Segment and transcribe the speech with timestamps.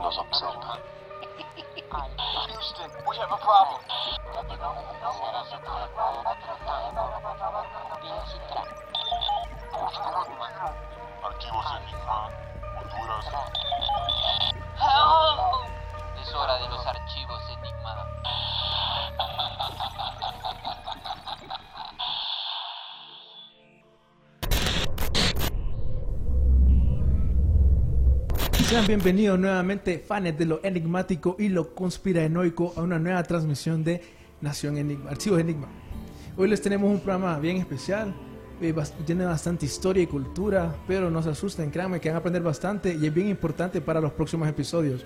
[0.00, 0.80] Nos observan.
[2.48, 3.80] Houston, we have a problem.
[11.22, 11.89] Archivos Enigma,
[28.70, 34.00] Sean bienvenidos nuevamente, fans de lo enigmático y lo conspiranoico, a una nueva transmisión de
[34.40, 35.66] Nación Enigma, Archivos Enigma.
[36.36, 38.14] Hoy les tenemos un programa bien especial,
[38.62, 42.18] eh, bas- tiene bastante historia y cultura, pero no se asusten, créanme que van a
[42.20, 45.04] aprender bastante y es bien importante para los próximos episodios,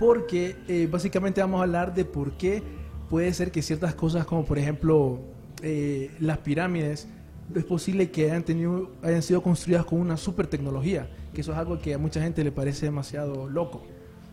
[0.00, 2.64] porque eh, básicamente vamos a hablar de por qué
[3.08, 5.20] puede ser que ciertas cosas como por ejemplo
[5.62, 7.06] eh, las pirámides
[7.54, 11.58] es posible que hayan, tenido, hayan sido construidas con una super tecnología, que eso es
[11.58, 13.82] algo que a mucha gente le parece demasiado loco.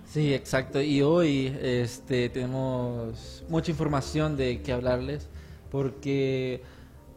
[0.05, 0.81] Sí, exacto.
[0.81, 5.27] Y hoy este, tenemos mucha información de que hablarles
[5.71, 6.61] porque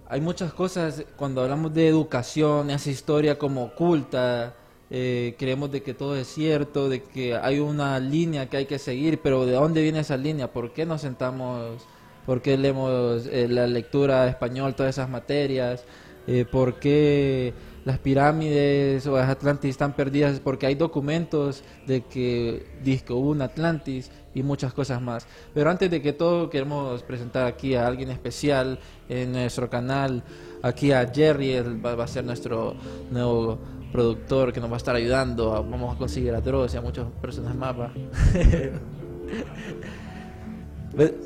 [0.09, 4.55] hay muchas cosas cuando hablamos de educación, esa historia como oculta,
[4.91, 8.79] eh, creemos de que todo es cierto, de que hay una línea que hay que
[8.79, 10.53] seguir, pero ¿de dónde viene esa línea?
[10.53, 11.83] ¿Por qué nos sentamos?
[12.27, 15.85] ¿Por qué leemos eh, la lectura español, todas esas materias?
[16.27, 17.53] Eh, ¿Por qué
[17.85, 20.41] las pirámides o las Atlantis están perdidas?
[20.41, 25.27] Porque hay documentos de que que hubo un Atlantis y muchas cosas más.
[25.53, 28.79] Pero antes de que todo, queremos presentar aquí a alguien especial
[29.09, 30.23] en nuestro canal.
[30.63, 32.75] Aquí a Jerry, él va, a ser nuestro
[33.11, 33.59] nuevo
[33.93, 35.51] productor que nos va a estar ayudando.
[35.51, 37.75] Vamos a conseguir a Dross y a muchas personas más.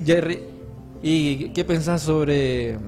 [0.04, 0.40] Jerry,
[1.02, 2.78] ¿y qué pensás sobre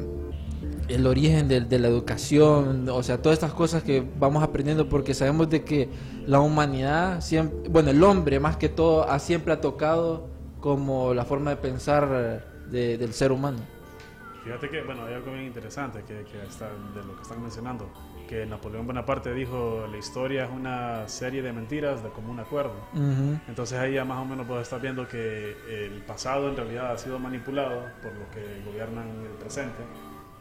[0.91, 2.89] el origen de, de la educación?
[2.89, 5.89] O sea, todas estas cosas que vamos aprendiendo porque sabemos de que
[6.27, 10.29] la humanidad, siempre, bueno, el hombre más que todo, ha, siempre ha tocado
[10.61, 13.59] como la forma de pensar de- del ser humano.
[14.45, 17.91] Fíjate que, bueno, hay algo bien interesante que, que está de lo que están mencionando,
[18.27, 22.73] que Napoleón Bonaparte dijo, la historia es una serie de mentiras de común acuerdo.
[22.95, 23.39] Ujú.
[23.49, 26.97] Entonces ahí ya más o menos puedes estar viendo que el pasado en realidad ha
[26.99, 29.83] sido manipulado por los que gobiernan el presente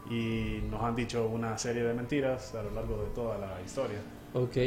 [0.09, 3.99] y nos han dicho una serie de mentiras a lo largo de toda la historia.
[4.33, 4.57] Ok.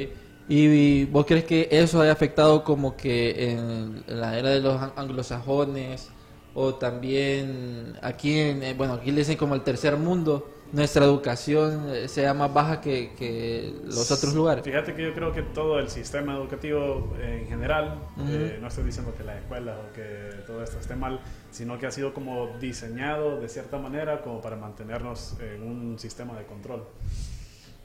[0.48, 4.92] ¿Y vos crees que eso haya afectado como que en la era de los an-
[4.96, 6.10] anglosajones
[6.54, 11.86] o también aquí en, eh, bueno, aquí le dicen como el tercer mundo, nuestra educación
[11.90, 14.64] eh, sea más baja que, que los otros lugares?
[14.64, 19.14] Fíjate que yo creo que todo el sistema educativo en general, eh, no estoy diciendo
[19.16, 23.40] que las escuelas o que todo esto esté mal, sino que ha sido como diseñado
[23.40, 26.84] de cierta manera como para mantenernos en un sistema de control.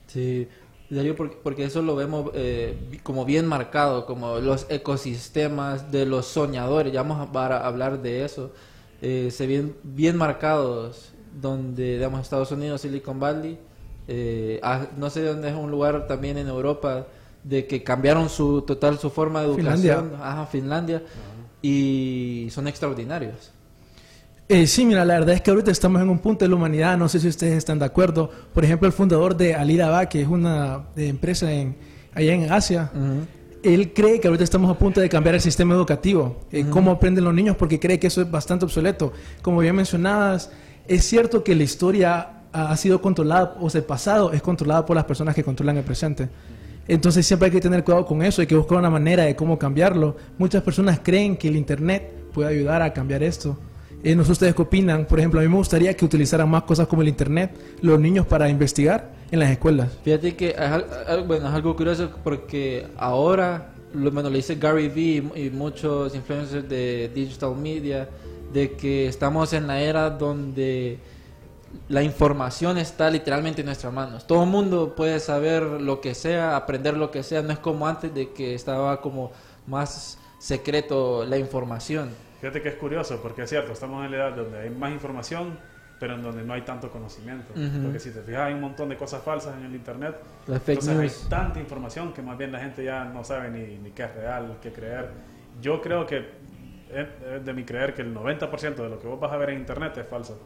[0.08, 0.48] Sí,
[1.18, 6.94] porque, porque eso lo vemos eh, como bien marcado, como los ecosistemas de los soñadores,
[6.94, 8.54] ya vamos a hablar de eso,
[9.02, 13.58] eh, se ven bien marcados, donde, digamos, Estados Unidos, Silicon Valley,
[14.08, 17.08] eh, ah, no sé dónde es un lugar también en Europa,
[17.44, 20.20] de que cambiaron su total su forma de educación, Finlandia.
[20.22, 21.04] Ajá, Finlandia,
[21.62, 23.52] y son extraordinarios.
[24.50, 26.98] Eh, sí, mira, la verdad es que ahorita estamos en un punto de la humanidad,
[26.98, 28.30] no sé si ustedes están de acuerdo.
[28.54, 31.76] Por ejemplo, el fundador de Alibaba, que es una eh, empresa en,
[32.14, 32.90] allá en Asia,
[33.62, 37.26] él cree que ahorita estamos a punto de cambiar el sistema educativo, eh, cómo aprenden
[37.26, 39.12] los niños, porque cree que eso es bastante obsoleto.
[39.42, 40.50] Como bien mencionadas,
[40.88, 44.96] es cierto que la historia ha sido controlada, o sea, el pasado es controlada por
[44.96, 46.30] las personas que controlan el presente.
[46.88, 49.60] Entonces siempre hay que tener cuidado con eso, hay que buscar una manera de cómo
[49.60, 50.16] cambiarlo.
[50.38, 53.58] Muchas personas creen que el Internet puede ayudar a cambiar esto.
[54.04, 55.06] Eh, no ustedes qué opinan.
[55.06, 57.52] Por ejemplo, a mí me gustaría que utilizaran más cosas como el Internet
[57.82, 59.90] los niños para investigar en las escuelas.
[60.04, 60.58] Fíjate que es,
[61.50, 67.56] algo curioso porque ahora, lo, bueno, lo dice Gary Vee y muchos influencers de digital
[67.58, 68.08] media,
[68.54, 71.00] de que estamos en la era donde
[71.90, 74.26] la información está literalmente en nuestras manos.
[74.26, 77.42] Todo el mundo puede saber lo que sea, aprender lo que sea.
[77.42, 79.32] No es como antes de que estaba como
[79.68, 82.10] más secreto la información.
[82.42, 85.58] Fíjate que es curioso porque es cierto, estamos en la edad donde hay más información
[86.00, 87.54] pero en donde no hay tanto conocimiento.
[87.84, 90.16] Porque si te fijas, hay un montón de cosas falsas en el Internet.
[90.46, 91.24] Las Entonces news.
[91.24, 94.16] hay tanta información que más bien la gente ya no sabe ni, ni qué es
[94.16, 95.10] real, qué creer.
[95.62, 96.37] Yo creo que
[96.94, 99.52] es, es de mi creer que el 90% de lo que vos vas a ver
[99.52, 100.38] en Internet es falso.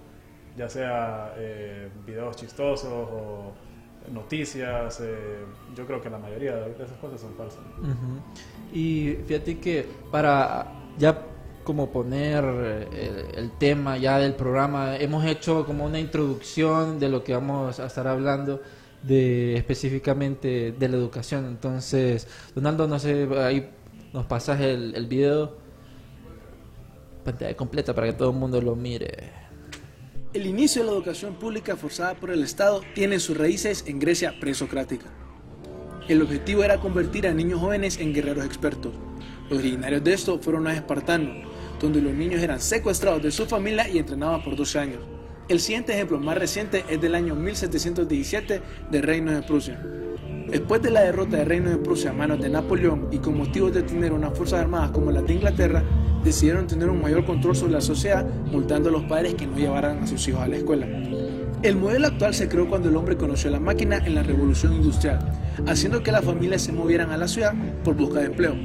[0.58, 3.54] Ya sea eh, videos chistosos o
[4.12, 5.00] noticias.
[5.02, 5.46] eh,
[5.76, 7.62] yo creo que la mayoría de esas cosas son falsas.
[7.80, 8.22] Ujú.
[8.74, 11.26] Y fíjate que para ya
[11.64, 12.88] como poner eh,
[13.34, 17.80] el, el tema ya del programa, hemos hecho como una introducción de lo que vamos
[17.80, 18.62] a estar hablando
[19.04, 21.46] de específicamente de la educación.
[21.46, 23.70] Entonces, Donaldo, no sé, ahí
[24.14, 25.61] nos pasas el, el video
[27.24, 29.30] pantalla completa para que todo el mundo lo mire.
[30.34, 34.34] El inicio de la educación pública forzada por el Estado tiene sus raíces en Grecia
[34.40, 35.08] presocrática.
[36.08, 38.94] El objetivo era convertir a niños jóvenes en guerreros expertos.
[39.50, 41.46] Los originarios de esto fueron los espartanos,
[41.82, 45.00] donde los niños eran secuestrados de su familia y entrenados por 12 años.
[45.50, 49.84] El siguiente ejemplo más reciente es del año 1717 del Reino de Prusia.
[50.50, 53.74] Después de la derrota del Reino de Prusia a manos de Napoleón y con motivos
[53.74, 55.84] de tener unas fuerzas armadas como las de Inglaterra,
[56.24, 60.04] decidieron tener un mayor control sobre la sociedad, multando a los padres que no llevaran
[60.04, 60.88] a sus hijos a la escuela.
[61.64, 65.20] El modelo actual se creó cuando el hombre conoció la máquina en la revolución industrial,
[65.68, 67.54] haciendo que las familias se movieran a la ciudad
[67.84, 68.56] por busca de empleo,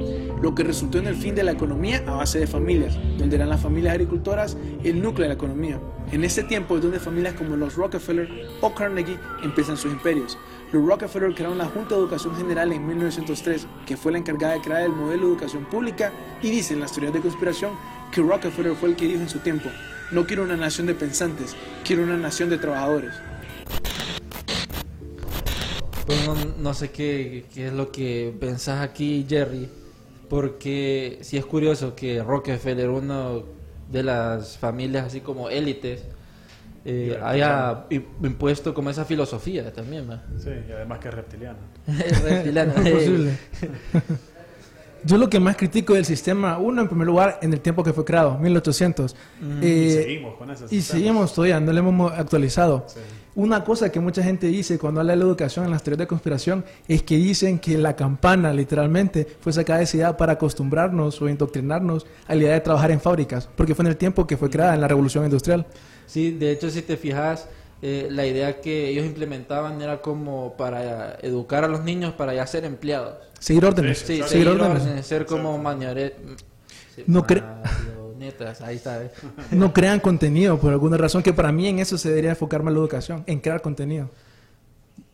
[0.41, 3.49] lo que resultó en el fin de la economía a base de familias, donde eran
[3.49, 5.79] las familias agricultoras el núcleo de la economía.
[6.11, 8.29] En este tiempo es donde familias como los Rockefeller
[8.61, 10.35] o Carnegie empiezan sus imperios.
[10.71, 14.61] Los Rockefeller crearon la Junta de Educación General en 1903, que fue la encargada de
[14.61, 16.11] crear el modelo de educación pública,
[16.41, 17.73] y dicen las teorías de conspiración
[18.11, 19.69] que Rockefeller fue el que dijo en su tiempo,
[20.11, 21.55] no quiero una nación de pensantes,
[21.85, 23.13] quiero una nación de trabajadores.
[26.05, 29.69] Pues no, no sé qué, qué es lo que pensás aquí, Jerry,
[30.29, 33.43] porque sí es curioso que Rockefeller, uno
[33.91, 36.03] de las familias así como élites,
[36.85, 40.09] eh, haya impuesto como esa filosofía también.
[40.09, 40.23] ¿va?
[40.37, 41.57] Sí, y además que es reptiliano.
[41.87, 42.73] Es reptiliano.
[42.77, 43.37] No es posible.
[45.03, 47.93] Yo lo que más critico del sistema, uno en primer lugar, en el tiempo que
[47.93, 49.15] fue creado, 1800.
[49.41, 52.85] y Eh, seguimos con ese y seguimos todavía, no lo hemos actualizado.
[52.87, 52.99] Sí.
[53.37, 56.07] Una cosa que mucha gente dice cuando habla de la educación en las teorías de
[56.07, 61.21] conspiración es que dicen que la campana, literalmente, fue sacada de esa idea para acostumbrarnos
[61.21, 64.37] o indoctrinarnos a la idea de trabajar en fábricas, porque fue en el tiempo que
[64.37, 65.67] fue creada en la revolución industrial.
[66.07, 67.47] Sí, de hecho, si te fijas,
[67.81, 72.45] eh, la idea que ellos implementaban era como para educar a los niños para ya
[72.47, 73.15] ser empleados.
[73.39, 73.99] Seguir órdenes.
[73.99, 74.31] Sí, Exacto.
[74.31, 74.83] seguir seguir órdenes.
[74.83, 75.57] órdenes, ser como
[77.05, 77.43] No cre-
[78.61, 79.03] ahí está.
[79.03, 79.11] eh.
[79.51, 82.73] No crean contenido por alguna razón, que para mí en eso se debería enfocar más
[82.73, 84.09] la educación, en crear contenido.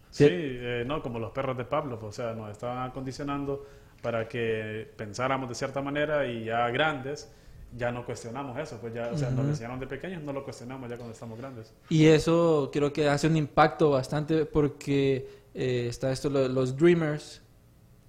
[0.10, 3.66] Sí, eh, no, como los perros de Pablo, o sea, nos estaban acondicionando
[4.02, 7.30] para que pensáramos de cierta manera y ya grandes
[7.76, 10.90] ya no cuestionamos eso, pues ya, o sea, nos enseñaron de pequeños, no lo cuestionamos
[10.90, 11.74] ya cuando estamos grandes.
[11.90, 17.42] Y eso creo que hace un impacto bastante porque eh, está esto, lo- los dreamers,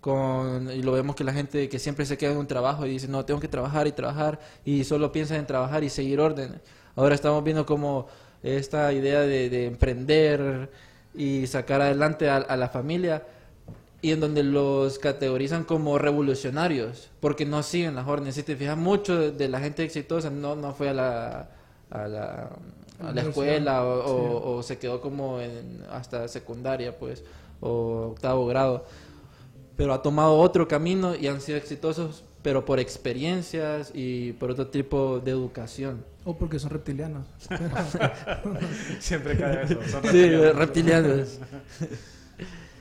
[0.01, 2.91] con, y lo vemos que la gente que siempre se queda en un trabajo y
[2.91, 6.61] dice, no, tengo que trabajar y trabajar, y solo piensa en trabajar y seguir órdenes.
[6.97, 8.07] Ahora estamos viendo como
[8.43, 10.71] esta idea de, de emprender
[11.15, 13.23] y sacar adelante a, a la familia,
[14.05, 18.35] y en donde los categorizan como revolucionarios, porque no siguen las órdenes.
[18.35, 21.49] Si te fijas, mucho de, la gente exitosa no, no fue a la,
[21.91, 22.51] a la,
[23.03, 27.25] a la escuela o, o- o se quedó como en, hasta secundaria, pues,
[27.61, 28.85] o octavo grado,
[29.77, 34.67] pero ha tomado otro camino y han sido exitosos, pero por experiencias y por otro
[34.67, 36.05] tipo de educación.
[36.27, 37.27] O porque son reptilianos.
[39.01, 39.79] Siempre cae eso.
[39.91, 41.39] son Sí, reptilianos.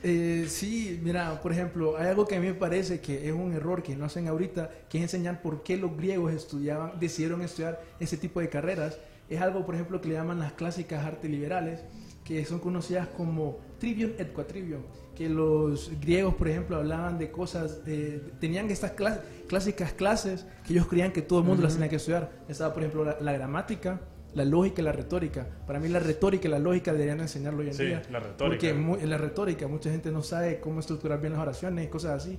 [0.06, 3.54] Eh, sí, mira, por ejemplo, hay algo que a mí me parece que es un
[3.54, 7.80] error que no hacen ahorita, que es enseñar por qué los griegos estudiaban, decidieron estudiar
[7.98, 8.98] ese tipo de carreras.
[9.30, 11.80] Es algo, por ejemplo, que le llaman las clásicas artes liberales,
[12.22, 14.82] que son conocidas como trivium et quadrivium,
[15.16, 20.74] que los griegos, por ejemplo, hablaban de cosas, eh, tenían estas clas- clásicas clases que
[20.74, 22.30] ellos creían que todo el mundo las tenía que estudiar.
[22.46, 24.02] Estaba, por ejemplo, la, la gramática,
[24.34, 25.46] la lógica y la retórica.
[25.66, 28.02] Para mí la retórica y la lógica deberían enseñarlo hoy en Sí, día.
[28.10, 28.74] la retórica.
[28.74, 32.38] Porque la retórica mucha gente no sabe cómo estructurar bien las oraciones y cosas así.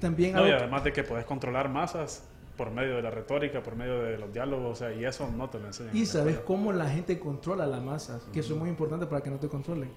[0.00, 2.24] También No, y además de que puedes controlar masas
[2.56, 5.48] por medio de la retórica, por medio de los diálogos, o sea, y eso no
[5.48, 5.96] te lo enseñan.
[5.96, 6.46] en y sabes escuela.
[6.46, 9.48] cómo la gente controla las masas, que eso es muy importante para que no te
[9.48, 9.90] controlen.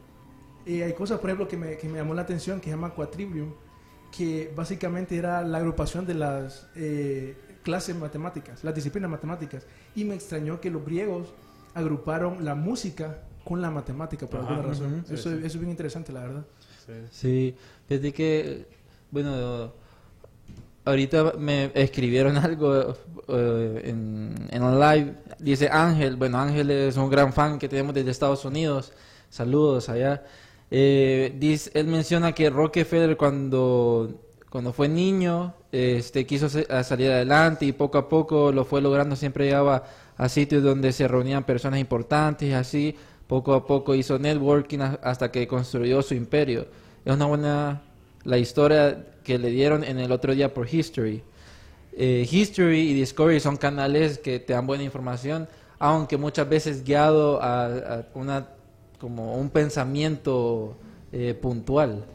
[0.66, 2.94] Y hay cosas, por ejemplo, que me, que me llamó la atención, que se llama
[2.94, 3.54] Quatrivium,
[4.16, 9.66] que básicamente era la agrupación de las eh, clases matemáticas, las disciplinas matemáticas.
[9.96, 11.30] Y me extrañó que los griegos
[11.74, 14.94] agruparon la música con la matemática, por Ajá, alguna razón.
[15.00, 15.38] ujú, sí, eso, sí.
[15.38, 16.46] eso es bien interesante, la verdad.
[16.86, 16.94] Sí.
[17.12, 17.56] Sí,
[17.88, 18.68] desde que,
[19.12, 19.74] bueno,
[20.86, 22.96] Ahorita me escribieron algo
[23.30, 25.16] eh, en, en el live.
[25.40, 28.92] Dice Ángel, bueno, Ángel es un gran fan que tenemos desde Estados Unidos.
[29.30, 30.24] Saludos allá.
[30.70, 37.72] Eh, dice, él menciona que Rockefeller cuando, cuando fue niño este, quiso salir adelante y
[37.72, 39.16] poco a poco lo fue logrando.
[39.16, 39.84] Siempre llegaba
[40.16, 42.96] a sitios donde se reunían personas importantes y así.
[43.28, 46.68] Poco a poco hizo networking hasta que construyó su imperio.
[47.04, 47.82] Es una buena
[48.24, 51.24] la historia que le dieron en el otro día por History.
[51.94, 55.48] Eh, History y Discovery son canales que te dan buena información,
[55.80, 58.48] aunque muchas veces guiado a, a una
[59.04, 60.78] como un pensamiento
[61.12, 62.06] eh, puntual,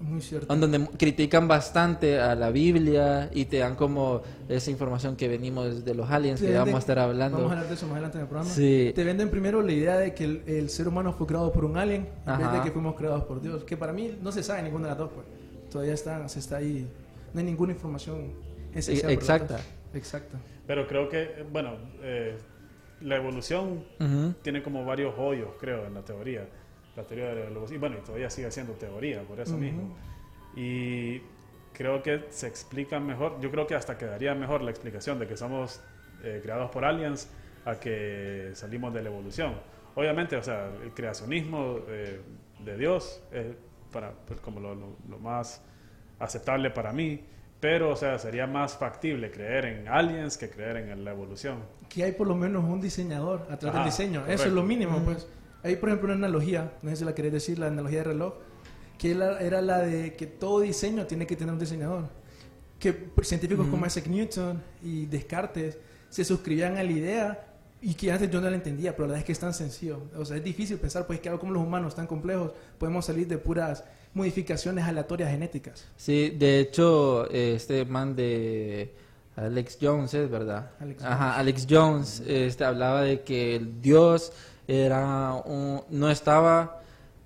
[0.00, 0.52] Muy cierto.
[0.54, 5.84] en donde critican bastante a la Biblia y te dan como esa información que venimos
[5.84, 7.36] de los aliens Te que venden- vamos a estar hablando.
[7.38, 8.50] Vamos a hablar de eso más adelante en el programa.
[8.50, 8.92] Sí.
[8.94, 11.76] Te venden primero la idea de que el, el ser humano fue creado por un
[11.76, 12.58] alien en vez Ajá.
[12.58, 13.64] de que fuimos creados por Dios.
[13.64, 15.26] Que para mí no se sabe ninguna de las dos, pues.
[15.70, 16.86] Todavía está, se está ahí.
[17.34, 18.32] No hay ninguna información
[18.72, 19.12] esencial.
[19.12, 19.60] por exacta.
[19.94, 20.38] Exacta.
[20.66, 22.36] Pero creo que, bueno, eh,
[23.00, 24.34] la evolución Ujú.
[24.42, 26.46] tiene como varios hoyos, creo, en la teoría.
[26.98, 27.76] La teoría de la evolución.
[27.76, 29.60] Y bueno, y todavía sigue siendo teoría, por eso Ujú.
[29.62, 29.96] mismo.
[30.56, 31.20] Y
[31.72, 33.40] creo que se explica mejor.
[33.40, 35.80] Yo creo que hasta quedaría mejor la explicación de que somos
[36.24, 37.30] eh, creados por aliens
[37.64, 39.54] a que salimos de la evolución.
[39.94, 42.20] Obviamente, o sea, el creacionismo eh,
[42.64, 43.46] de Dios es
[43.92, 45.62] para, pues, como lo, lo- lo más
[46.18, 47.24] aceptable para mí.
[47.60, 51.58] Pero, o sea, sería más factible creer en aliens que creer en la evolución.
[51.88, 54.20] Que hay por lo menos un diseñador atrás Ajá, del diseño.
[54.22, 54.54] Eso es correcto.
[54.54, 55.28] lo mínimo, pues.
[55.68, 58.34] Hay, por ejemplo, una analogía, no sé si la querés decir, la analogía de reloj,
[58.96, 62.08] que era la de que todo diseño tiene que tener un diseñador.
[62.78, 65.76] Que científicos como Isaac Newton y Descartes
[66.08, 67.44] se suscribían a la idea
[67.82, 70.04] y que antes yo no la entendía, pero la verdad es que es tan sencillo.
[70.16, 73.28] O sea, es difícil pensar, pues, que algo como los humanos tan complejos podemos salir
[73.28, 73.84] de puras
[74.14, 75.86] modificaciones aleatorias genéticas.
[75.96, 78.94] Sí, de hecho, este man de
[79.36, 80.70] Alex Jones, es verdad.
[80.80, 84.32] Alex Ajá, Alex Jones este, hablaba de que el Dios
[84.68, 86.82] era un, no estaba,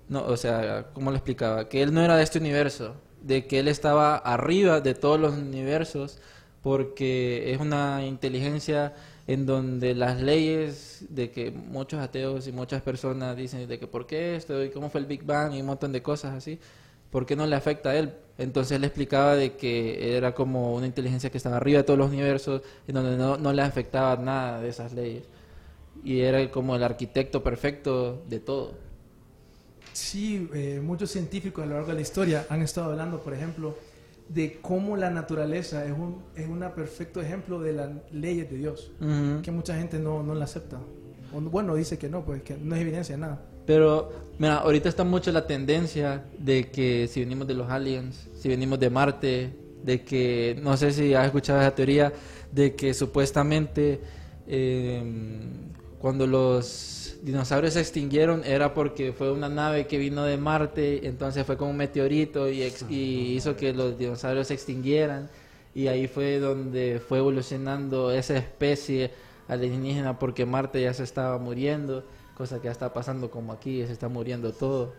[0.09, 1.69] no, o sea, ¿cómo lo explicaba?
[1.69, 5.33] Que él no era de este universo, de que él estaba arriba de todos los
[5.35, 6.19] universos,
[6.63, 8.93] porque es una inteligencia
[9.27, 14.05] en donde las leyes de que muchos ateos y muchas personas dicen de que por
[14.07, 16.59] qué esto y cómo fue el Big Bang y un montón de cosas así,
[17.11, 18.13] ¿por qué no le afecta a él?
[18.37, 22.09] Entonces él explicaba de que era como una inteligencia que estaba arriba de todos los
[22.09, 25.23] universos, en donde no, no le afectaba nada de esas leyes.
[26.03, 28.73] Y era como el arquitecto perfecto de todo.
[29.93, 33.77] Sí, eh, muchos científicos a lo largo de la historia han estado hablando, por ejemplo,
[34.27, 38.91] de cómo la naturaleza es un, es un perfecto ejemplo de las leyes de Dios,
[38.99, 39.41] Ujú.
[39.43, 40.79] que mucha gente no, no la acepta.
[41.33, 43.41] O, bueno, dice que no, pues que no es evidencia de nada.
[43.65, 48.49] Pero, mira, ahorita está mucho la tendencia de que si venimos de los aliens, si
[48.49, 52.11] venimos de Marte, de que, no sé si has escuchado esa teoría,
[52.51, 53.99] de que supuestamente
[54.47, 55.03] eh,
[56.03, 61.45] cuando los dinosaurios se extinguieron era porque fue una nave que vino de Marte, entonces
[61.45, 65.29] fue como un meteorito y, ex- y hizo que los dinosaurios se extinguieran.
[65.73, 69.11] Y ahí fue donde fue evolucionando esa especie
[69.47, 72.03] alienígena porque Marte ya se estaba muriendo,
[72.35, 74.93] cosa que ya está pasando como aquí, se está muriendo todo.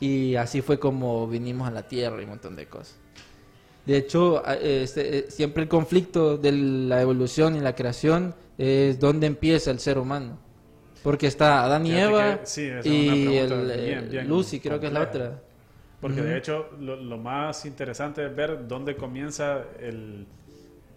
[0.00, 2.94] Y así fue como vinimos a la Tierra y un montón de cosas.
[3.86, 9.26] De hecho, este, eh, siempre el conflicto de la evolución y la creación es dónde
[9.26, 10.38] empieza el ser humano.
[11.02, 13.48] Porque está Adán y Eva que- sí, y el,
[13.84, 15.42] bien, bien Lucy, creo que es la otra.
[16.00, 20.26] Porque de hecho lo, lo más interesante es ver dónde comienza el,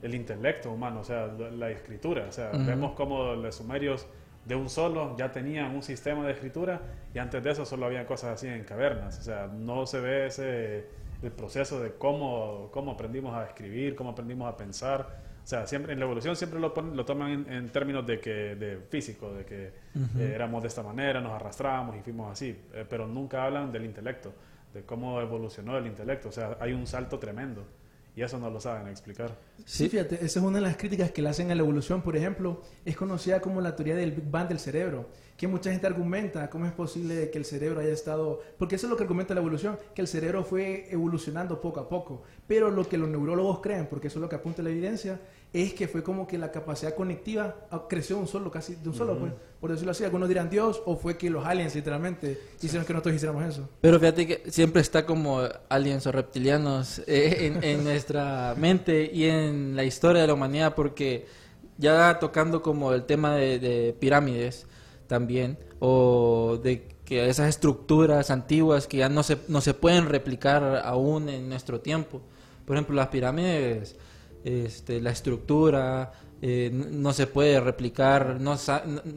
[0.01, 2.25] el intelecto humano, o sea, la, la escritura.
[2.27, 4.08] O sea, vemos como los sumerios
[4.46, 6.81] de un solo ya tenían un sistema de escritura
[7.13, 9.19] y antes de eso solo había cosas así en cavernas.
[9.19, 10.86] O sea, no se ve ese
[11.21, 15.29] el proceso de cómo, cómo aprendimos a escribir, cómo aprendimos a pensar.
[15.43, 18.19] O sea, siempre en la evolución siempre lo, ponen- lo toman en, en términos de
[18.19, 19.73] que de físico, de que
[20.19, 23.85] eh, éramos de esta manera, nos arrastramos y fuimos así, eh, pero nunca hablan del
[23.85, 24.33] intelecto,
[24.73, 26.29] de cómo evolucionó el intelecto.
[26.29, 27.65] O sea, hay un salto tremendo
[28.19, 29.31] y eso no lo saben explicar.
[29.63, 32.17] Sí, fíjate, esa es una de las críticas que le hacen a la evolución, por
[32.17, 35.07] ejemplo, es conocida como la teoría del Big Bang del cerebro,
[35.38, 38.89] que mucha gente argumenta cómo es posible que el cerebro haya estado, porque eso es
[38.89, 42.89] lo que argumenta la evolución, que el cerebro fue evolucionando poco a poco, pero lo
[42.89, 45.21] que los neurólogos creen, porque eso es lo que apunta la evidencia,
[45.51, 48.89] es que fue como que la capacidad cognitiva ah, creció de un solo, casi de
[48.89, 52.39] un solo, pues, por decirlo así, algunos dirán Dios, o fue que los aliens literalmente
[52.62, 53.68] hicieron que nosotros hiciéramos eso.
[53.82, 59.25] Pero fíjate que siempre está como aliens o reptilianos eh, en, en nuestra mente y
[59.25, 61.25] en la historia de la humanidad, porque
[61.77, 64.68] ya tocando como el tema de, de pirámides
[65.08, 70.84] también, o de que esas estructuras antiguas que ya no se, no se pueden replicar
[70.86, 72.22] aún en nuestro tiempo.
[72.65, 73.96] Por ejemplo, las pirámides
[74.43, 78.55] este, la estructura, eh, no se puede replicar, no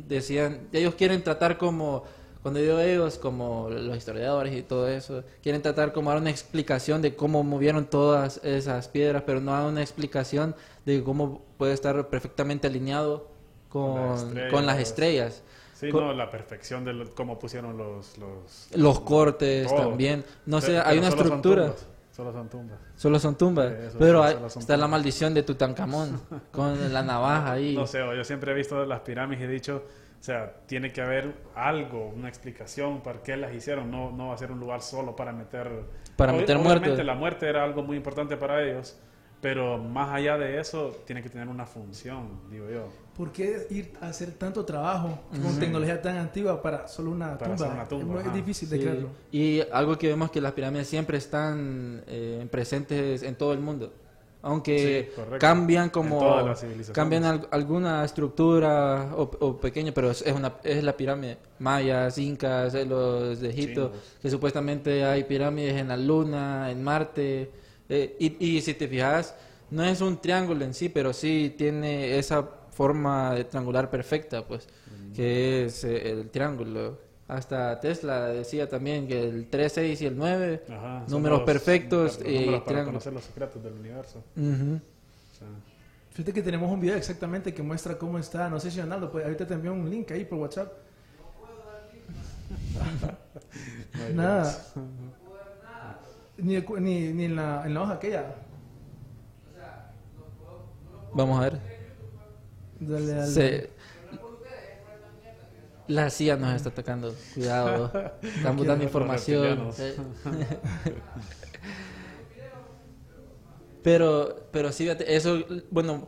[0.09, 2.03] decían, ellos quieren tratar como,
[2.43, 7.01] cuando digo ellos, como los historiadores y todo eso, quieren tratar como dar una explicación
[7.01, 12.09] de cómo movieron todas esas piedras, pero no dar una explicación de cómo puede estar
[12.09, 13.29] perfectamente alineado
[13.69, 14.51] con, Con las estrellas.
[14.53, 15.43] con las estrellas.
[15.75, 18.17] Sí, no, la perfección de lo- cómo pusieron los...
[18.19, 19.89] Los, Los cortes todo.
[19.89, 20.25] también.
[20.47, 21.75] No sé, hay una estructura.
[22.13, 22.79] Solo son tumbas.
[22.95, 23.73] Solo son tumbas.
[23.91, 24.91] Sí, pero hay- son está la tumbas.
[24.91, 26.21] maldición de Tutankamón
[26.53, 27.75] con la navaja ahí.
[27.75, 29.85] No sé, yo siempre he visto las pirámides y he dicho,
[30.21, 33.91] o sea, tiene que haber algo, una explicación para qué las hicieron.
[33.91, 35.69] No, no va a ser un lugar solo para meter...
[36.17, 37.07] Para meter obviamente muertos.
[37.07, 38.97] la muerte era algo muy importante para ellos,
[39.41, 42.89] pero más allá de eso, tiene que tener una función, digo yo.
[43.17, 47.51] ¿Por qué ir a hacer tanto trabajo con tecnología tan antigua para solo una Para
[47.55, 47.67] tumba?
[47.67, 48.37] hacer una tumba, es, muy- es ajá.
[48.37, 48.83] difícil de Sí.
[48.83, 49.09] creerlo.
[49.31, 53.93] Y algo que vemos que las pirámides siempre están eh, presentes en todo el mundo.
[54.45, 56.53] Aunque Sí, cambian como
[56.93, 62.19] cambian al- alguna estructura o, o pequeño, pero es, es una es la pirámide mayas,
[62.19, 64.05] incas, eh, los de Egipto, Chinos.
[64.21, 67.51] que supuestamente hay pirámides en la luna, en Marte.
[67.89, 69.35] eh, y, y si te fijas,
[69.71, 74.67] no es un triángulo en sí, pero sí tiene esa forma de triangular perfecta, pues,
[74.91, 75.13] Mm.
[75.13, 76.99] que es eh, el triángulo.
[77.29, 82.19] Hasta Tesla decía también que el 3, 6 y el 9, Ajá, números los- perfectos
[82.19, 82.87] los y números para triángulos.
[83.05, 84.19] conocer los secretos del universo.
[84.37, 84.75] Ujú.
[84.75, 85.49] O sea,
[86.11, 88.51] Fíjate que tenemos un video exactamente que muestra cómo está.
[88.51, 90.71] No sé si Ronaldo, pues ahorita te envío un link ahí por WhatsApp.
[93.95, 94.43] no Nada.
[94.45, 94.73] más.
[96.37, 98.35] Ni, ni, ni en, la, en la hoja aquella.
[101.15, 101.61] Vamos a ver.
[102.89, 103.27] Dale, dale.
[103.27, 103.71] Se-
[105.89, 107.15] La CIA nos está atacando.
[107.35, 107.91] Cuidado.
[108.23, 109.71] Estamos dando información.
[109.79, 109.97] Eh.
[113.83, 116.07] pero, pero sí, eso, bueno,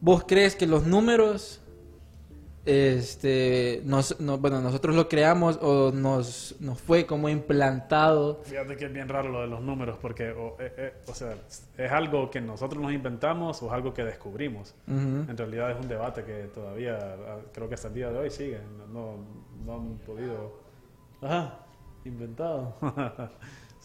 [0.00, 1.60] ¿vos crees que los números,
[2.68, 8.42] este, nos, no- bueno, nosotros lo creamos o nos, nos fue como implantado?
[8.44, 11.34] Fíjate que es bien raro lo de los números, porque, o, eh, eh, o sea,
[11.78, 14.74] es algo que nosotros nos inventamos o es algo que descubrimos.
[14.86, 18.30] En realidad es un debate que todavía, ah, creo que hasta el día de hoy
[18.30, 18.60] sigue.
[18.78, 19.16] No, no,
[19.64, 20.60] no han podido.
[21.22, 21.58] Ajá,
[22.04, 22.74] inventado.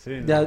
[0.03, 0.43] sí, ¿no?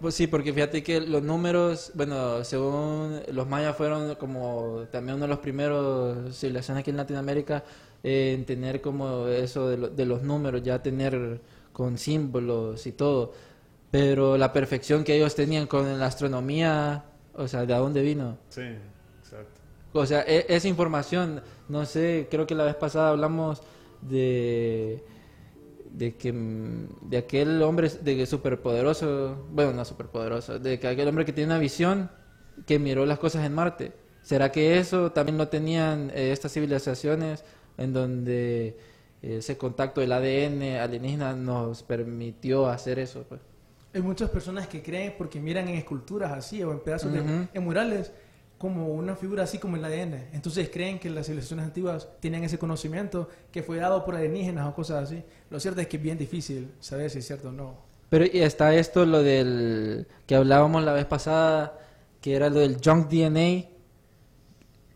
[0.00, 5.24] Pues sí, porque fíjate que los números, bueno, según los mayas fueron como también uno
[5.24, 7.64] de los primeros civilizaciones aquí en Latinoamérica
[8.02, 11.40] en tener como eso de, lo- de los números, ya tener
[11.72, 13.32] con símbolos y todo.
[13.90, 18.38] Pero la perfección que ellos tenían con la astronomía, o sea, ¿de dónde vino?
[18.48, 18.62] Sí,
[19.20, 19.60] exacto.
[19.92, 23.62] O sea, e- esa información, no sé, creo que la vez pasada hablamos
[24.02, 25.02] de
[25.90, 31.08] de que mm, de aquel hombre de que superpoderoso, bueno, no superpoderoso, de que aquel
[31.08, 32.10] hombre que tiene una visión
[32.66, 33.92] que miró las cosas en Marte.
[34.22, 37.44] ¿Será que eso también lo tenían eh, estas civilizaciones
[37.76, 38.76] en donde
[39.22, 43.24] eh, ese contacto del ADN alienígena nos permitió hacer eso?
[43.28, 43.40] Pues?
[43.94, 47.64] Hay muchas personas que creen porque miran en esculturas así o en pedazos de en
[47.64, 48.12] murales
[48.58, 50.30] como una figura así como el ADN.
[50.32, 54.74] Entonces creen que las civilizaciones antiguas tienen ese conocimiento que fue dado por alienígenas o
[54.74, 55.22] cosas así.
[55.48, 57.76] Lo cierto es que es bien difícil saber si es cierto o no.
[58.10, 61.78] Pero y está esto, lo del que hablábamos la vez pasada,
[62.20, 63.68] que era lo del junk DNA,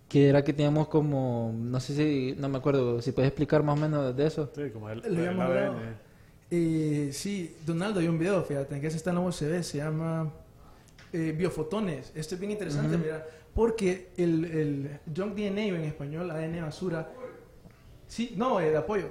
[0.09, 3.79] que era que teníamos como, no sé si, no me acuerdo, si puedes explicar más
[3.79, 4.51] o menos de eso.
[4.55, 5.73] Sí, como el, el hablado.
[5.73, 6.13] ADN.
[6.51, 10.31] Eh, sí, Donaldo, hay un video, fíjate, que ese está en la USB, se llama
[11.13, 12.13] eh, Biofotones.
[12.15, 17.13] Esto es bien interesante, mira, porque el, el junk DNA en español ADN basura,
[18.07, 19.11] sí, no, el apoyo.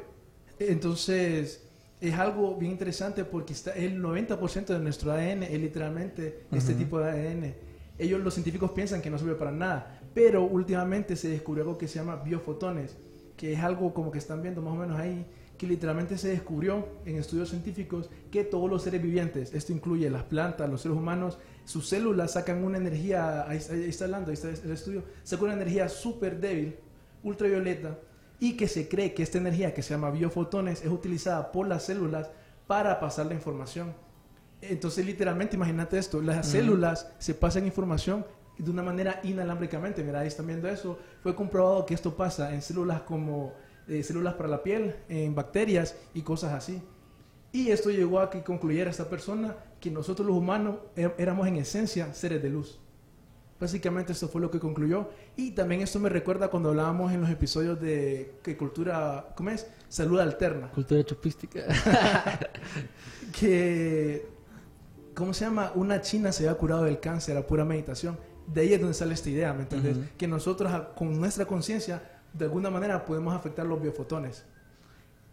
[0.59, 1.63] Entonces,
[2.01, 6.99] es algo bien interesante porque está el 90% de nuestro ADN es literalmente este tipo
[6.99, 7.53] de ADN.
[7.99, 11.87] Ellos, los científicos, piensan que no sirve para nada, pero últimamente se descubrió algo que
[11.87, 12.97] se llama biofotones,
[13.37, 15.27] que es algo como que están viendo más o menos ahí,
[15.59, 20.23] que literalmente se descubrió en estudios científicos que todos los seres vivientes, esto incluye las
[20.23, 21.37] plantas, los seres humanos,
[21.71, 25.53] sus células sacan una energía, ahí, ahí está hablando, ahí está el estudio, sacan una
[25.53, 26.75] energía súper débil,
[27.23, 27.97] ultravioleta,
[28.39, 31.83] y que se cree que esta energía que se llama biofotones es utilizada por las
[31.83, 32.29] células
[32.67, 33.93] para pasar la información.
[34.61, 38.25] Entonces, literalmente, imagínate esto, las células se pasan información
[38.57, 40.03] de una manera inalámbricamente.
[40.03, 40.99] Mira, ahí están viendo eso.
[41.23, 43.53] Fue comprobado que esto pasa en células como
[43.87, 46.81] eh, células para la piel, en bacterias y cosas así.
[47.53, 51.57] Y esto llegó a que concluyera esta persona que nosotros los humanos é- éramos en
[51.57, 52.79] esencia seres de luz.
[53.59, 55.09] Básicamente esto fue lo que concluyó.
[55.35, 59.67] Y también esto me recuerda cuando hablábamos en los episodios de que cultura, ¿cómo es?
[59.89, 60.71] Salud alterna.
[60.71, 61.61] Cultura chupística.
[63.37, 64.25] que,
[65.13, 65.71] ¿cómo se llama?
[65.75, 68.17] Una china se había curado del cáncer a pura meditación.
[68.47, 69.97] De ahí es donde sale esta idea, ¿me entiendes?
[70.17, 72.01] Que nosotros a- con nuestra conciencia,
[72.33, 74.45] de alguna manera, podemos afectar los biofotones.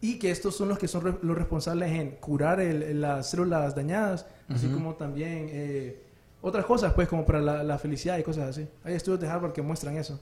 [0.01, 3.75] Y que estos son los que son re- los responsables en curar el- las células
[3.75, 6.01] dañadas, así como también eh,
[6.41, 8.69] otras cosas, pues, como para la, la felicidad y cosas así.
[8.85, 10.21] Hay estudios de Harvard que muestran eso,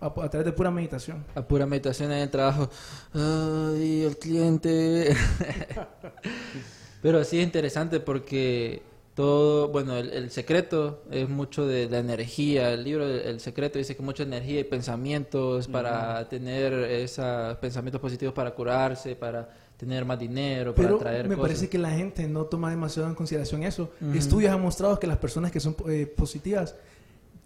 [0.00, 1.24] a, a través de pura meditación.
[1.36, 2.68] A pura meditación en el trabajo.
[3.14, 5.14] Ay, el cliente.
[7.02, 8.82] Pero sí es interesante porque
[9.16, 12.70] todo, bueno, el, el secreto es mucho de la energía.
[12.74, 17.98] El libro El, El secreto dice que mucha energía y pensamientos para tener esos pensamientos
[17.98, 19.48] positivos para curarse, para
[19.78, 21.48] tener más dinero, para Pero traer me cosas.
[21.48, 23.90] parece que la gente no toma demasiado en consideración eso.
[24.14, 26.74] Estudios han mostrado que las personas que son eh, positivas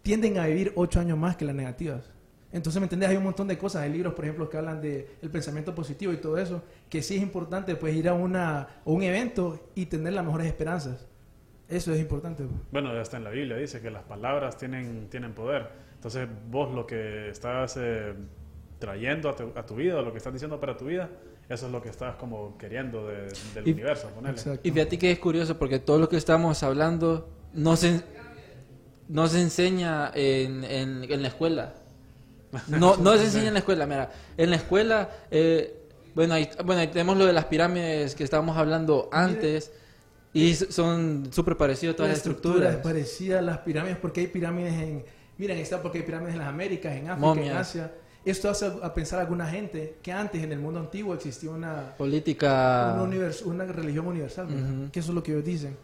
[0.02, 2.02] tienden a vivir ocho años más que las negativas.
[2.52, 3.10] Entonces, ¿me entendés?
[3.10, 3.82] Hay un montón de cosas.
[3.82, 7.14] Hay libros, por ejemplo, que hablan de el pensamiento positivo y todo eso, que sí
[7.14, 11.06] es importante pues ir a una, a un evento y tener las mejores esperanzas.
[11.70, 12.42] Eso es importante.
[12.44, 12.60] pues.
[12.72, 15.68] Bueno, hasta en la Biblia dice que las palabras tienen, tienen poder.
[15.94, 18.14] Entonces, vos lo que estás eh,
[18.78, 21.08] trayendo a tu, a tu vida, lo que estás diciendo para tu vida,
[21.48, 24.34] eso es lo que estás como queriendo de- del Y- universo, ponele.
[24.34, 24.60] Exacto.
[24.66, 28.00] Y fíjate que es curioso porque todo lo que estamos hablando no se,
[29.08, 31.74] no se enseña en, en, en la escuela.
[32.68, 34.10] No, no se enseña en la escuela, mira.
[34.36, 35.76] En la escuela, eh,
[36.14, 39.72] bueno, ahí, bueno, ahí tenemos lo de las pirámides que estábamos hablando antes
[40.32, 42.76] y s- son súper parecidos todas la las estructura estructuras.
[42.76, 45.04] es parecida a las pirámides porque hay pirámides en
[45.38, 47.56] miren está porque hay pirámides en las Américas en África en.
[47.56, 47.92] Asia
[48.24, 51.94] esto hace a pensar a alguna gente que antes en el mundo antiguo existía una
[51.96, 52.92] Política.
[52.94, 54.46] una, univers- una religión universal.
[54.50, 54.52] Ah.
[54.54, 54.90] Ujú.
[54.92, 55.76] que eso es lo que ellos dicen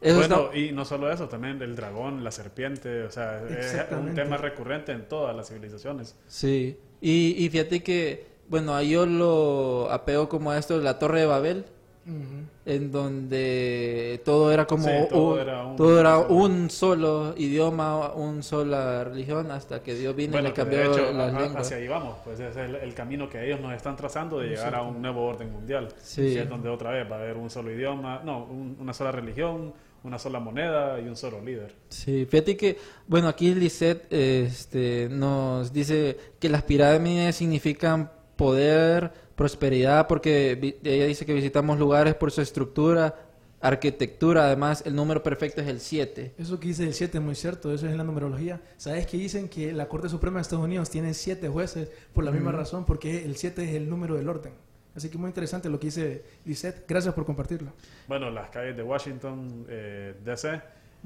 [0.00, 3.76] Eso bueno, está- y no solo eso, también el dragón, la serpiente, o sea, es
[3.92, 6.14] un tema recurrente en todas las civilizaciones.
[6.26, 10.98] Sí, y, y fíjate que, bueno, ahí yo lo apego como a esto de la
[10.98, 11.64] Torre de Babel,
[12.06, 12.39] Ujú.
[12.66, 18.12] En donde todo era como Sí, todo un, era un- todo era un solo idioma,
[18.12, 21.34] una sola religión, hasta que Dios vino y Bueno, le que de cambió hecho, las
[21.34, 21.66] a- lenguas.
[21.66, 24.74] hacia ahí vamos, pues es el, el camino que ellos nos están trazando de llegar
[24.74, 25.88] a un nuevo orden mundial.
[26.02, 26.36] Sí.
[26.36, 29.72] Es donde otra vez va a haber un solo idioma, no, un- una sola religión,
[30.02, 31.74] una sola moneda y un solo líder.
[31.88, 39.12] Sí, fíjate que, bueno, aquí Lisette este, nos dice que las pirámides significan poder,
[39.44, 43.14] prosperidad, porque vi- ella dice que visitamos lugares por su estructura,
[43.62, 46.34] arquitectura, además el número perfecto es el 7.
[46.36, 49.16] eso que dice el 7 es muy cierto eso es en la numerología sabes que
[49.16, 52.84] dicen que la Corte Suprema de Estados Unidos tiene siete jueces por la misma razón
[52.84, 54.52] porque el 7 es el número del orden
[54.94, 57.72] así que muy interesante lo que dice Lisette gracias por compartirlo
[58.08, 60.60] Bueno, las calles de Washington, eh, D.C.,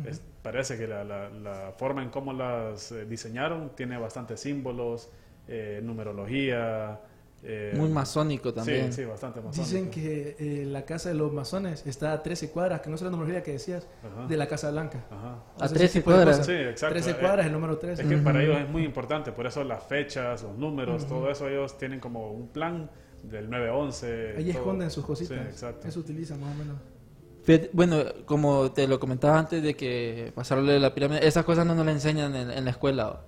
[0.06, 5.08] es- parece que la, la- la forma en cómo las eh, diseñaron tiene bastantes símbolos,
[5.48, 6.98] eh, numerología.
[7.46, 8.92] Eh, Muy masónico también.
[8.92, 9.62] Sí, sí, bastante masónico.
[9.64, 13.02] Dicen que eh, la casa de los masones está a 13 cuadras, que no es
[13.02, 14.26] la numerología que decías, Ajá.
[14.26, 15.04] de la Casa Blanca.
[15.10, 15.42] Ajá.
[15.60, 16.46] A ese 13 tipo de cuadras.
[16.46, 16.94] Sí, exacto.
[16.94, 18.02] 13 Eh, cuadras, el número 13.
[18.02, 21.48] Es que para ellos es muy importante, por eso las fechas, los números, todo eso
[21.48, 22.90] ellos tienen como un plan
[23.22, 24.36] del 9-11.
[24.38, 24.58] Ahí todo.
[24.60, 25.36] esconden sus cositas.
[25.38, 25.86] Sí, exacto.
[25.86, 26.76] Eso utilizan más o menos.
[27.74, 31.84] Bueno, como te lo comentaba antes de que pasarle la pirámide, esas cosas no nos
[31.84, 33.20] las enseñan en, en la escuela.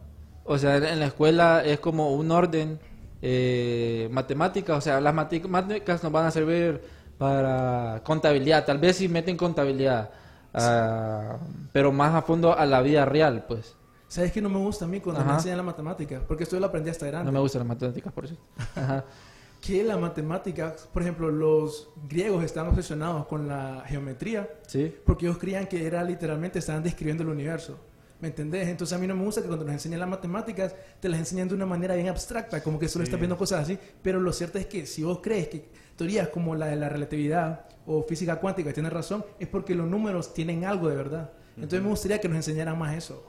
[0.45, 2.79] O sea, en la escuela es como un orden
[3.23, 6.81] eh, matemática, o sea, las matemáticas nos van a servir
[7.19, 10.11] para contabilidad, tal vez si meten contabilidad,
[10.55, 11.39] ah,
[11.73, 13.75] pero más a fondo a la vida real, pues.
[14.09, 15.37] ¿Sabes qué no me gusta a mí cuando me Ajá.
[15.39, 16.23] enseñan la matemática?
[16.29, 17.27] Porque esto yo lo aprendí hasta grande.
[17.27, 18.37] No me gustan las matemáticas, por eso.
[18.75, 19.05] Ajá.
[19.59, 24.95] Que la matemática, por ejemplo, los griegos estaban obsesionados con la geometría Sí.
[25.05, 27.77] porque ellos creían que era literalmente estaban describiendo el universo.
[28.21, 28.67] ¿Me entendés?
[28.69, 31.49] Entonces a mí no me gusta que cuando nos enseñan las matemáticas te las enseñan
[31.49, 33.79] de una manera bien abstracta, como que solo estás viendo cosas así.
[34.03, 37.67] Pero lo cierto es que si vos crees que teorías como la de la relatividad
[37.87, 41.31] o física cuántica tienen razón, es porque los números tienen algo de verdad.
[41.57, 43.27] Entonces me gustaría que nos enseñaran más eso.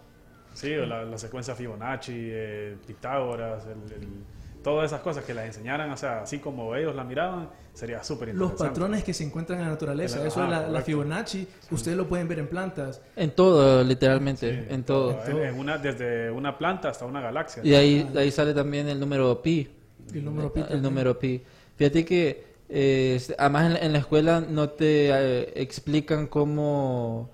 [0.54, 4.24] Sí, o la, la secuencia Fibonacci, eh, Pitágoras, el- el-
[4.64, 8.30] todas esas cosas que las enseñaran, o sea, así como ellos la miraban, sería súper
[8.30, 8.70] Los interesante.
[8.70, 10.86] patrones que se encuentran en la naturaleza, eso es la, la correcto.
[10.86, 13.02] Fibonacci, ustedes lo pueden ver en plantas.
[13.16, 15.20] En todo, literalmente, Sí, en todo.
[15.26, 17.62] En, en una, desde una planta hasta una galaxia.
[17.66, 19.70] Y ahí, ahí sale también el número pi.
[20.14, 21.42] El número pi El número pi.
[21.76, 27.30] Fíjate que, eh, este, además en, la- en la escuela no te eh, explican cómo...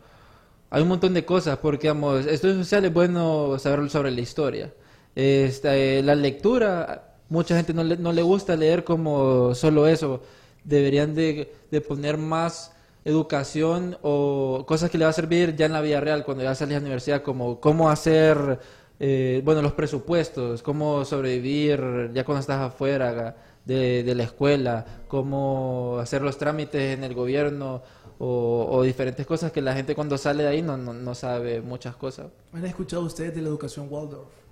[0.69, 4.73] Hay un montón de cosas, porque, digamos, estudios sociales es bueno saber sobre la historia.
[5.15, 10.21] Esta, eh, la lectura, mucha gente no le, no le gusta leer como solo eso.
[10.63, 12.71] Deberían de, de poner más
[13.05, 16.55] educación o cosas que le va a servir ya en la vida real cuando ya
[16.55, 18.59] salís a la universidad, como cómo hacer,
[18.99, 25.97] eh, bueno, los presupuestos, cómo sobrevivir ya cuando estás afuera de, de la escuela, cómo
[25.99, 27.81] hacer los trámites en el gobierno
[28.19, 31.95] o, diferentes cosas que la gente cuando sale de ahí no, no, no sabe muchas
[31.95, 32.27] cosas.
[32.53, 34.42] ¿Han escuchado ustedes de la educación Waldorf?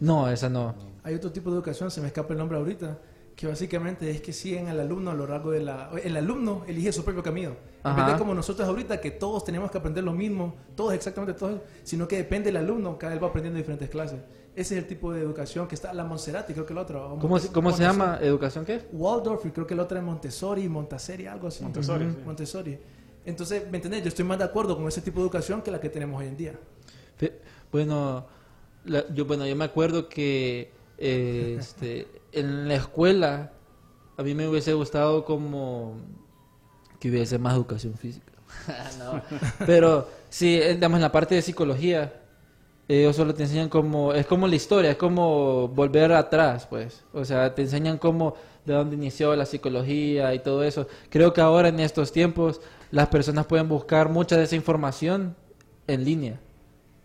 [0.00, 0.74] No, esa no.
[1.02, 2.98] Hay otro tipo de educación, se me escapa el nombre ahorita,
[3.36, 5.90] que básicamente es que siguen al alumno a lo largo de la...
[6.02, 7.50] El alumno elige su propio camino.
[7.84, 8.12] En vez Ajá.
[8.12, 12.06] de como nosotros ahorita, que todos tenemos que aprender lo mismo, todos exactamente todos, sino
[12.06, 14.18] que depende del alumno, cada vez va aprendiendo diferentes clases.
[14.54, 17.00] Ese es el tipo de educación que está la Monserrati, creo que la otra.
[17.20, 18.18] ¿Cómo, se- cómo se llama?
[18.20, 18.82] ¿Educación qué?
[18.92, 21.62] Waldorf y creo que la otra es Montessori, Montessori, algo así.
[21.62, 22.16] Montessori, sí.
[22.26, 22.78] Montessori.
[23.24, 24.02] Entonces, ¿me entendés?
[24.02, 26.26] Yo estoy más de acuerdo con ese tipo de educación que la que tenemos hoy
[26.26, 26.52] en día.
[27.70, 28.26] Bueno,
[28.84, 33.52] la- yo bueno yo me acuerdo que eh, este, en la escuela
[34.16, 35.96] a mí me hubiese gustado como
[36.98, 38.32] que hubiese más educación física.
[38.98, 39.22] No,
[39.64, 42.12] Pero sí, eh, digamos en la parte de psicología
[42.88, 47.04] ellos solo te enseñan como es como la historia, es como volver atrás, pues.
[47.12, 48.34] O sea, te enseñan cómo
[48.66, 50.88] de dónde inició la psicología y todo eso.
[51.08, 55.36] Creo que ahora en estos tiempos las personas pueden buscar mucha de esa información
[55.86, 56.40] en línea.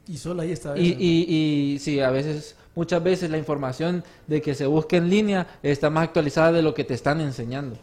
[0.07, 0.77] Y solo ahí está.
[0.77, 5.09] Y, y, y sí, a veces, muchas veces la información de que se busca en
[5.09, 7.77] línea está más actualizada de lo que te están enseñando.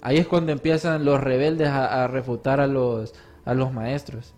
[0.00, 4.34] Ahí es cuando empiezan los rebeldes a, a refutar a los, a los maestros.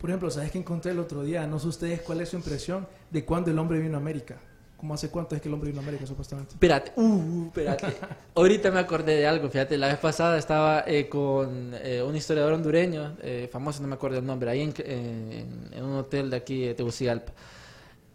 [0.00, 1.46] Por ejemplo, ¿sabes qué encontré el otro día?
[1.46, 4.38] No sé ustedes cuál es su impresión de cuándo el hombre vino a América.
[4.84, 6.52] ¿Cómo hace cuánto es que el hombre vino a América, supuestamente?
[6.52, 7.86] Espérate, uh, espérate.
[8.34, 12.52] Ahorita me acordé de algo, fíjate, la vez pasada estaba eh, con eh, un historiador
[12.52, 16.36] hondureño, eh, famoso, no me acuerdo el nombre, ahí en, en- en un hotel de
[16.36, 17.32] aquí de Tegucigalpa.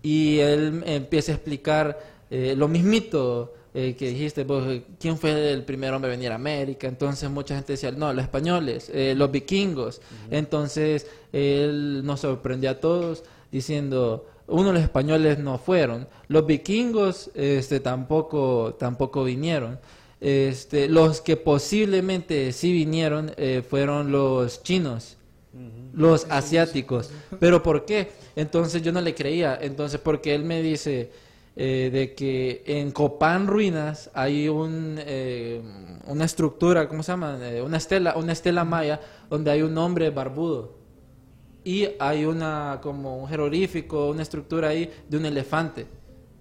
[0.04, 1.98] Y él empieza a explicar
[2.30, 6.32] eh, lo mismito eh, que dijiste, vos, eh, ¿quién fue el primer hombre a venir
[6.32, 6.88] a América?
[6.88, 10.02] Entonces mucha gente decía, no, los españoles, eh, los vikingos.
[10.30, 17.80] Entonces él nos sorprendió a todos diciendo, uno, los españoles no fueron, los vikingos este,
[17.80, 19.80] tampoco, tampoco vinieron.
[20.22, 25.18] Este, los que posiblemente sí vinieron eh, fueron los chinos
[25.94, 27.12] los asiáticos.
[27.40, 28.12] ¿Pero por qué?
[28.36, 29.58] Entonces yo no le creía.
[29.62, 31.12] Entonces, porque él me dice
[31.56, 35.62] eh, de que en Copán Ruinas hay un, eh,
[36.06, 37.38] una estructura, ¿cómo se llama?
[37.42, 40.79] Eh, una estela, una estela maya donde hay un hombre barbudo.
[41.70, 45.86] Y hay una, como un jeroglífico, una estructura ahí de un elefante.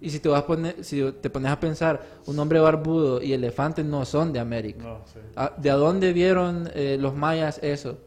[0.01, 3.33] Y si te vas a poner, si te pones a pensar, un hombre barbudo y
[3.33, 4.83] elefante no son de América.
[4.83, 5.19] No, sí.
[5.35, 7.99] Ah, ¿De dónde vieron eh, los mayas eso?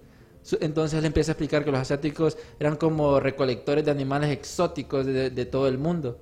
[0.61, 5.31] Entonces él empieza a explicar que los asiáticos eran como recolectores de animales exóticos de,
[5.31, 6.19] de todo el mundo.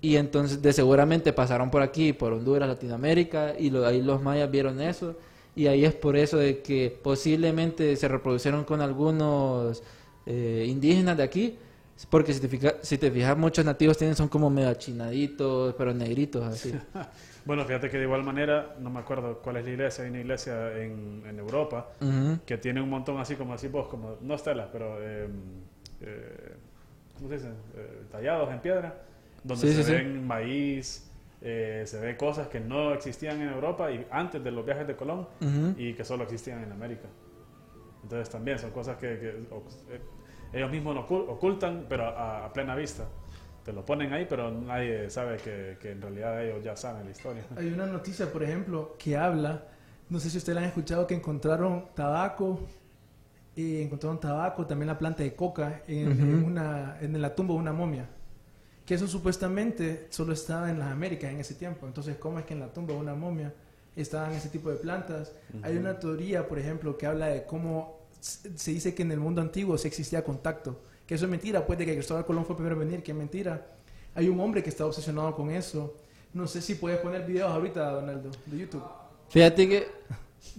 [0.00, 4.48] Y entonces de seguramente pasaron por aquí, por Honduras, Latinoamérica, y lo- ahí los mayas
[4.48, 5.16] vieron eso.
[5.56, 9.82] Y ahí es por eso de que posiblemente se reproducieron con algunos
[10.26, 11.58] eh, indígenas de aquí.
[12.08, 15.92] Porque si te, fija- si te fijas, muchos nativos tienen son como medio achinaditos, pero
[15.92, 16.72] negritos así.
[17.44, 20.20] Bueno, fíjate que de igual manera, no me acuerdo cuál es la iglesia, hay una
[20.20, 21.88] iglesia en, en Europa
[22.46, 25.26] que tiene un montón así como decís vos, como, no estelas, pero, eh,
[26.02, 26.54] eh,
[27.16, 27.48] ¿cómo se dice?
[27.48, 28.94] Eh, tallados en piedra,
[29.42, 29.92] donde Sí, se sí, sí.
[29.92, 34.64] ven maíz, eh, se ve cosas que no existían en Europa y antes de los
[34.64, 35.26] viajes de Colón
[35.78, 37.08] y que solo existían en América.
[38.02, 40.00] Entonces también son cosas que, que, o- eh,
[40.52, 43.04] ellos mismos no ocul- ocultan, pero a, a plena vista.
[43.64, 47.10] Te lo ponen ahí, pero nadie sabe que, que en realidad ellos ya saben la
[47.10, 47.44] historia.
[47.56, 49.64] Hay una noticia, por ejemplo, que habla,
[50.08, 52.58] no sé si ustedes la han escuchado, que encontraron tabaco,
[53.54, 57.60] y encontraron tabaco, también la planta de coca en, en una, en la tumba de
[57.60, 58.08] una momia.
[58.86, 61.86] Que eso supuestamente solo estaba en las Américas en ese tiempo.
[61.86, 63.52] Entonces, ¿cómo es que en la tumba de una momia
[63.96, 65.32] estaban ese tipo de plantas?
[65.62, 69.40] Hay una teoría, por ejemplo, que habla de cómo se dice que en el mundo
[69.40, 70.80] antiguo sí existía contacto.
[71.06, 73.10] Que eso es mentira, pues de que Cristóbal Colón fue el primero en venir, que
[73.12, 73.66] es mentira.
[74.14, 75.94] Hay un hombre que está obsesionado con eso.
[76.32, 78.82] No sé si puedes poner videos ahorita, Donaldo, de YouTube.
[79.28, 79.88] Fíjate que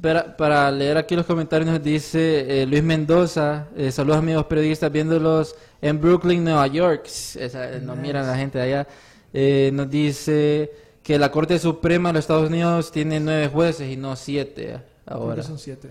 [0.01, 4.91] para, para leer aquí los comentarios nos dice eh, Luis Mendoza, eh, saludos amigos periodistas
[4.91, 7.05] viéndolos en Brooklyn, Nueva York.
[7.05, 8.07] Esa, eh, nos Nice.
[8.07, 8.87] miran la gente de allá.
[9.33, 10.71] Eh, nos dice
[11.03, 14.79] que la Corte Suprema de los Estados Unidos tiene nueve jueces y no siete eh,
[15.05, 15.35] Creo ahora.
[15.37, 15.89] que son siete.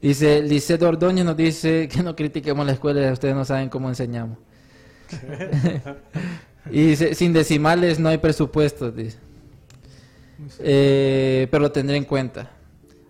[0.00, 4.36] Dice Lisette Ordóñez nos dice que no critiquemos la escuela, ustedes no saben cómo enseñamos.
[6.70, 9.18] y dice, sin decimales no hay presupuestos, dice.
[10.58, 12.50] Eh, pero lo tendré en cuenta.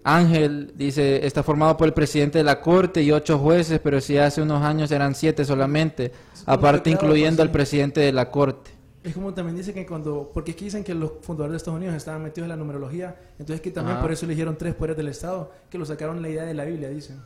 [0.05, 4.19] Ángel dice, está formado por el presidente de la corte y ocho jueces, pero si
[4.19, 6.13] hace unos años eran siete solamente,
[6.45, 8.72] aparte incluyendo al presidente de la corte.
[9.05, 11.79] Es como también dice que cuando, porque es que dicen que los fundadores de Estados
[11.79, 14.03] Unidos estaban metidos en la numerología, entonces que también Ajá.
[14.03, 16.89] por eso eligieron tres poderes del Estado, que lo sacaron la idea de la Biblia,
[16.89, 17.21] dicen.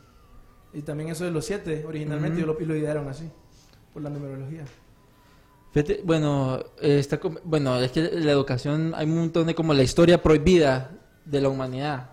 [0.73, 2.55] Y también eso de los siete, originalmente Ujú.
[2.55, 3.31] lo, y lo idearon así,
[3.93, 4.65] por la numerología.
[5.73, 10.23] Fíjate, bueno, está bueno, es que la educación, hay un montón de como la historia
[10.23, 10.91] prohibida
[11.27, 12.11] de la humanidad.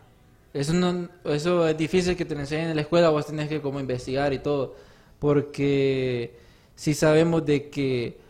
[0.54, 3.62] Eso, no, eso es difícil que te lo enseñen en la escuela, vos tenés que
[3.62, 4.76] como investigar y todo,
[5.20, 6.38] porque
[6.76, 8.23] si sabemos de que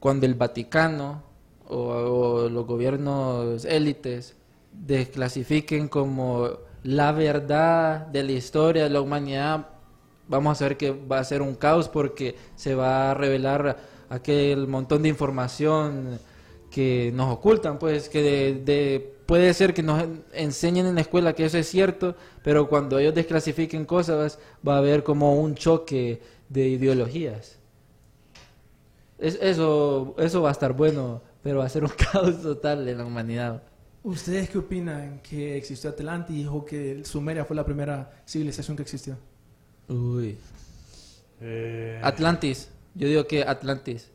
[0.00, 1.22] cuando el Vaticano
[1.68, 4.36] o, los gobiernos élites
[4.72, 6.50] desclasifiquen como
[6.82, 9.68] la verdad de la historia de la humanidad,
[10.28, 14.66] vamos a ver que va a ser un caos porque se va a revelar aquel
[14.66, 16.18] montón de información
[16.70, 21.34] que nos ocultan, pues que de, de- puede ser que nos enseñen en la escuela
[21.34, 26.20] que eso es cierto, pero cuando ellos desclasifiquen cosas va a haber como un choque
[26.48, 27.59] de ideologías.
[29.20, 32.98] Es- eso, eso va a estar bueno, pero va a ser un caos total en
[32.98, 33.62] la humanidad.
[34.02, 39.16] ¿Ustedes qué opinan que existió Atlantis o que Sumeria fue la primera civilización que existió?
[39.88, 40.38] Uy.
[41.40, 44.10] Eh, Atlantis, yo digo que Atlantis.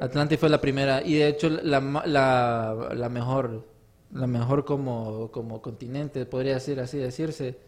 [0.00, 3.64] Atlantis fue la primera y de hecho la, ma- la, la mejor,
[4.12, 7.58] la mejor como, como continente, podría ser así decirse,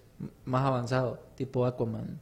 [0.44, 2.20] más avanzado, tipo Aquaman.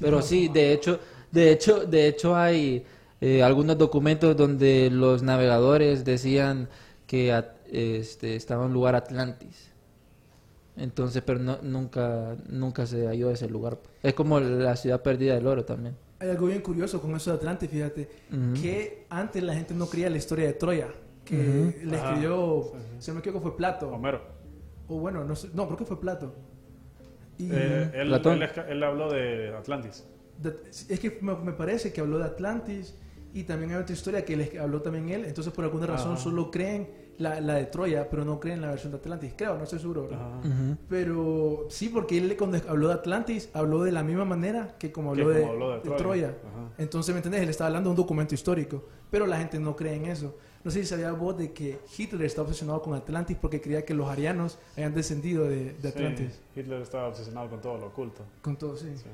[0.00, 1.00] Pero sí, de hecho,
[1.32, 2.84] de hecho, de hecho hay
[3.20, 6.68] eh, algunos documentos donde los navegadores decían
[7.06, 9.72] que at- este, estaba en lugar Atlantis.
[10.76, 13.78] Entonces, pero no, nunca, nunca se halló ese lugar.
[14.02, 15.96] Es como la ciudad perdida del oro también.
[16.20, 18.08] Hay algo bien curioso con eso de Atlantis, fíjate,
[18.60, 20.88] que antes la gente no creía la historia de Troya,
[21.24, 22.08] que le Ajá.
[22.10, 24.20] escribió, si no me equivoco fue Plato, Homero.
[24.88, 26.34] o bueno, no sé, no, creo que fue Plato.
[27.38, 28.42] Y Eh, él, Platón.
[28.42, 30.04] él, él habló de Atlantis.
[30.42, 32.94] de- es que me, me parece que habló de Atlantis
[33.34, 36.22] y también hay otra historia que les habló también él, entonces por alguna razón Ajá.
[36.22, 36.88] solo creen
[37.18, 40.02] la, la de Troya, pero no creen la versión de Atlantis, creo, no estoy seguro.
[40.08, 40.20] ¿verdad?
[40.38, 40.38] Ajá.
[40.48, 40.76] Ujú.
[40.88, 45.10] Pero sí, porque él cuando habló de Atlantis, habló de la misma manera que como
[45.10, 45.96] habló, de, como habló de de Troya.
[45.98, 46.28] Troya.
[46.28, 46.72] Ajá.
[46.78, 47.42] Entonces, ¿me entendés?
[47.42, 50.36] Él estaba hablando de un documento histórico, pero la gente no cree en eso.
[50.64, 53.94] No sé si sabía vos de que Hitler está obsesionado con Atlantis porque creía que
[53.94, 56.40] los arianos habían descendido de, de Atlantis.
[56.54, 58.22] Sí, Hitler estaba obsesionado con todo lo oculto.
[58.42, 58.88] Con todo, sí.
[58.96, 59.04] Sí.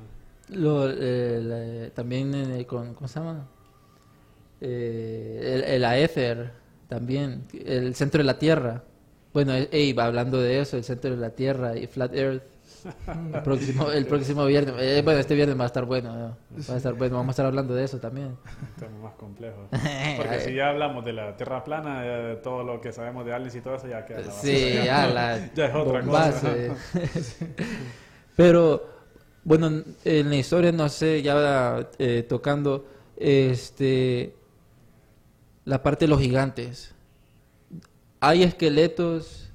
[0.55, 1.41] Lo, eh,
[1.89, 3.49] la- también eh, con, ¿cómo se llama?
[4.61, 6.51] Eh, el, el AEFER,
[6.89, 8.83] también, el centro de la Tierra.
[9.33, 12.43] Bueno, eh, ey, hablando de eso, el centro de la Tierra y Flat Earth.
[13.07, 16.37] El próximo, el próximo viernes, eh, bueno, este viernes va a estar bueno, ¿no?
[16.69, 18.37] va a estar bueno, vamos a estar hablando de eso también.
[18.79, 19.69] Tema más complejo.
[20.19, 23.55] Porque si ya hablamos de la Tierra plana, de todo lo que sabemos de aliens
[23.55, 26.57] y todo eso, ya queda la Sí, ya la Ya es otra bombazo, cosa.
[26.57, 26.73] eh.
[28.37, 28.87] Pero,
[29.45, 32.85] bueno, en la historia, no sé, ya eh, tocando
[33.17, 34.35] este
[35.65, 36.93] la parte de los gigantes.
[38.21, 39.51] Hay esqueletos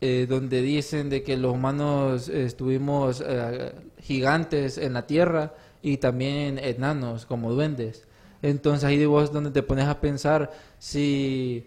[0.00, 5.98] eh, donde dicen de que los humanos eh, estuvimos eh, gigantes en la tierra y
[5.98, 8.06] también enanos como duendes.
[8.42, 11.64] Entonces ahí vos donde te pones a pensar si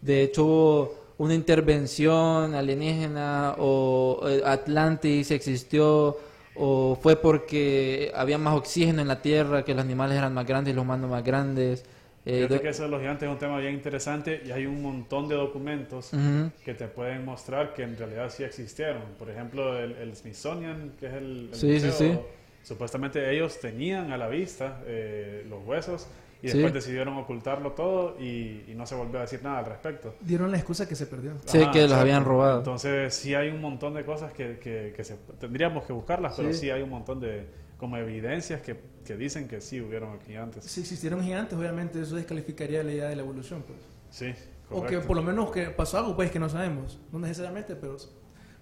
[0.00, 6.16] de hecho hubo una intervención alienígena o eh, Atlantis existió
[6.54, 10.72] o fue porque había más oxígeno en la tierra, que los animales eran más grandes
[10.72, 11.84] y los humanos más grandes.
[12.26, 14.82] Eh, Fíjate que eso de los gigantes es un tema bien interesante y hay un
[14.82, 16.50] montón de documentos Ujú.
[16.64, 19.02] que te pueden mostrar que en realidad sí existieron.
[19.18, 22.18] Por ejemplo, el, el Smithsonian, que es el, el Sí, sí, museo, sí.
[22.62, 26.08] supuestamente ellos tenían a la vista eh, los huesos
[26.42, 26.54] y Sí.
[26.56, 30.14] después decidieron ocultarlo todo y, y no se volvió a decir nada al respecto.
[30.20, 31.32] Dieron la excusa que se perdió.
[31.46, 32.58] Sí, Ajá, que los habían robado.
[32.58, 36.50] Entonces sí hay un montón de cosas que, que, que se, tendríamos que buscarlas, pero
[36.52, 36.60] Sí.
[36.60, 37.44] sí hay un montón de
[37.80, 40.64] como evidencias que, que dicen que sí hubieron gigantes.
[40.66, 43.78] Si existieron gigantes, obviamente eso descalificaría la idea de la evolución, pues.
[44.10, 44.26] Sí,
[44.68, 45.06] O que correcto.
[45.08, 46.98] por lo menos que pasó algo, pues, que no sabemos.
[47.10, 47.94] No necesariamente, pero...
[47.94, 47.96] O,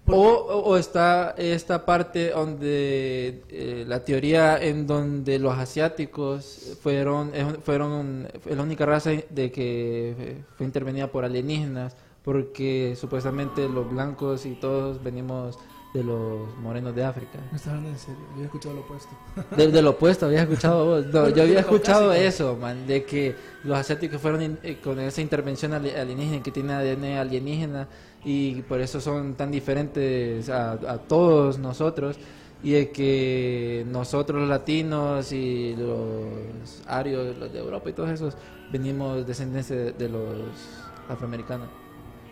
[0.05, 7.35] porque- o- o está esta parte donde eh, la teoría en donde los asiáticos fueron
[7.35, 13.67] es- fueron es la única raza de que eh, fue intervenida por alienígenas porque supuestamente
[13.67, 15.59] los blancos y todos venimos
[15.93, 17.39] de los morenos de África.
[17.51, 19.09] Me estás hablando en serio, yo he escuchado lo opuesto.
[19.57, 21.05] Desde lo opuesto, había escuchado vos.
[21.07, 24.77] No, Bueno, yo había de escuchado eso, man, de que los asiáticos fueron in- eh,
[24.83, 27.87] con esa intervención ali- alienígena, que tiene ADN alienígena,
[28.23, 32.17] y por eso son tan diferentes a, a todos nosotros,
[32.61, 38.35] y de que nosotros los latinos y los arios, los de Europa y todos esos,
[38.71, 40.29] venimos descendencia de, de los
[41.07, 41.67] afroamericanos.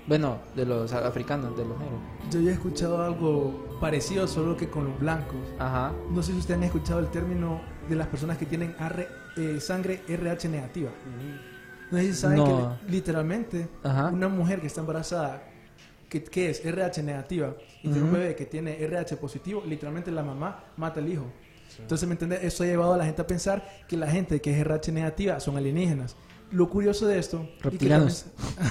[0.07, 1.99] Bueno, de los africanos, de los negros.
[2.31, 5.35] Yo había escuchado algo parecido, solo que con los blancos.
[5.59, 5.91] Ajá.
[6.11, 7.59] No sé si ustedes han escuchado el término
[7.89, 10.91] de las personas que tienen R- eh, sangre RH negativa.
[11.91, 12.77] No sé si saben No.
[12.85, 14.07] que literalmente Ajá.
[14.07, 15.43] una mujer que está embarazada,
[16.09, 17.53] que, que es RH negativa,
[17.83, 18.17] y tiene un Ujú.
[18.17, 21.25] bebé que tiene RH positivo, literalmente la mamá mata al hijo.
[21.79, 22.43] Entonces, ¿me entiendes?
[22.43, 25.39] Eso ha llevado a la gente a pensar que la gente que es RH negativa
[25.41, 26.15] son alienígenas.
[26.51, 27.47] Lo curioso de esto...
[27.57, 28.25] que Reptilianos.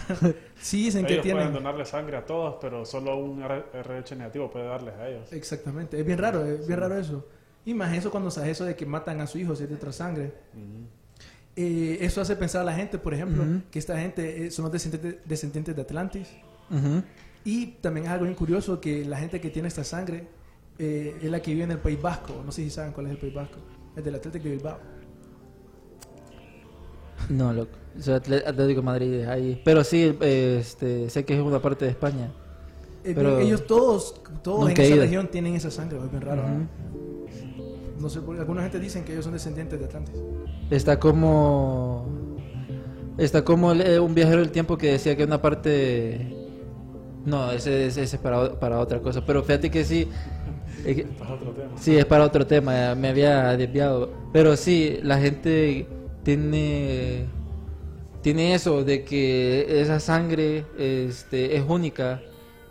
[0.08, 1.54] también- sí, dicen que Ellos pueden tienen...
[1.54, 5.32] donarle sangre a todos, pero solo un RH negativo puede darles a ellos.
[5.32, 7.26] Exactamente, es bien raro, es bien raro eso.
[7.64, 9.74] Y más eso cuando sabes eso de que matan a su hijo si es de
[9.74, 10.32] otra sangre.
[11.56, 14.72] Eh, eso hace pensar a la gente, por ejemplo, que esta gente eh, son los
[14.72, 16.28] descendientes, descendientes de Atlantis.
[17.44, 20.26] Y también es algo bien curioso que la gente que tiene esta sangre
[20.78, 22.42] eh, es la que vive en el País Vasco.
[22.44, 23.58] No sé si saben cuál es el País Vasco.
[23.96, 24.78] Es del Atlético de Bilbao.
[27.28, 27.70] No, loco.
[27.98, 29.60] Soy Atlético de Madrid es ahí.
[29.64, 32.30] Pero sí, eh, este, sé que es una parte de España.
[33.04, 35.02] Eh, Pero- ellos todos, todos en esa ido.
[35.02, 36.42] región tienen esa sangre, es bien raro.
[36.42, 36.66] Ujú.
[38.00, 40.14] No sé, por- alguna gente dicen que ellos son descendientes de Atlantis.
[40.70, 42.06] Está como.
[43.16, 46.34] Está como el- eh, un viajero del tiempo que decía que una parte.
[47.24, 49.24] No, ese, ese- ese es para, para otra cosa.
[49.24, 50.08] Pero fíjate que sí.
[50.84, 51.70] eh, que- Es otro tema.
[51.78, 54.10] Sí, es para otro tema, me había desviado.
[54.32, 55.86] Pero sí, la gente
[56.26, 57.26] tiene
[58.22, 62.20] tiene eso de que esa sangre este, es única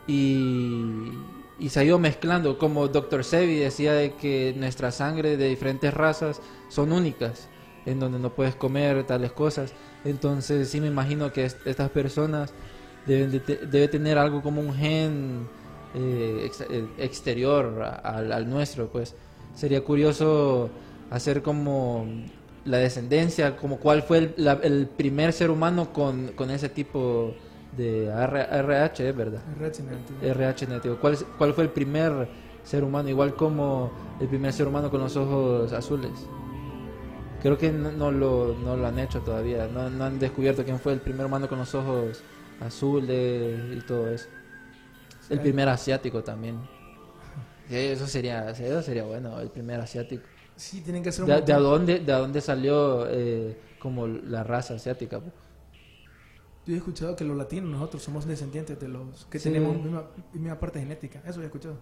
[0.06, 1.12] y,
[1.58, 2.58] y se ha ido mezclando.
[2.58, 3.24] Como Dr.
[3.24, 7.47] Sebi decía de que nuestra sangre de diferentes razas son únicas,
[7.86, 9.74] en donde no puedes comer tales cosas.
[10.03, 12.53] Entonces sí me imagino que est- estas personas
[13.06, 13.32] deben
[13.72, 15.47] debe tener algo como un gen
[15.93, 19.16] eh, eh, exterior al, al nuestro, pues
[19.56, 20.70] sería curioso
[21.10, 22.06] hacer como
[22.66, 27.34] la descendencia, como cuál fue el, la- el primer ser humano con, con ese tipo
[27.78, 29.41] de RH, ¿es verdad?
[29.59, 30.30] Resident Evil.
[30.32, 30.97] RH negativo.
[30.99, 32.28] ¿Cuál, ¿Cuál fue el primer
[32.63, 33.09] ser humano?
[33.09, 36.11] Igual como el primer ser humano con los ojos azules.
[37.41, 39.68] Creo que no, no lo, no lo han hecho todavía.
[39.68, 42.24] No, no han descubierto quién fue el primer humano con los ojos
[42.59, 44.30] azules y todo eso.
[45.30, 46.57] El primer asiático también.
[47.68, 50.30] Sí, Eso sería, eso sería bueno, el primer asiático.
[50.56, 54.76] Sí, tienen que hacer un ¿De, de dónde, ¿De dónde salió eh, como la raza
[54.76, 55.20] asiática?
[55.20, 55.32] po?
[56.66, 59.49] Yo he escuchado que los latinos, nosotros somos descendientes de los que Sí.
[59.49, 61.22] tenemos misma, misma parte genética.
[61.26, 61.78] Eso he escuchado.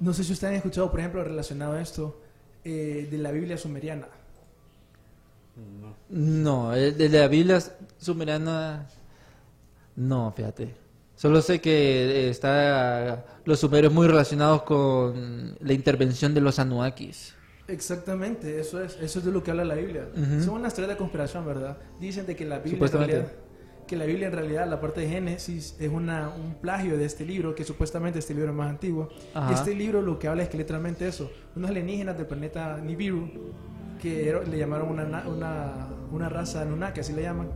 [0.00, 2.20] No sé si ustedes han escuchado, por ejemplo, relacionado a esto,
[2.64, 4.08] eh, de la Biblia sumeriana.
[6.10, 7.60] No, el de la Biblia
[7.98, 8.86] sumeriana,
[9.96, 10.74] no, fíjate.
[11.16, 17.34] Solo sé que está los sumerios muy relacionados con la intervención de los Anuakis.
[17.68, 20.06] Exactamente, eso es, eso es de lo que habla la Biblia.
[20.12, 20.42] Ujú.
[20.44, 21.78] Son unas teorías de conspiración, ¿verdad?
[21.98, 23.32] Dicen de que la Biblia en realidad,
[23.88, 27.24] que la Biblia en realidad, la parte de Génesis, es una, un plagio de este
[27.24, 29.08] libro, que supuestamente este libro es más antiguo.
[29.34, 29.52] Ajá.
[29.52, 33.30] Este libro lo que habla es que literalmente eso, unos alienígenas del planeta Nibiru,
[34.00, 37.48] que le llamaron una, na- una, una raza Anunnaki, así le llaman,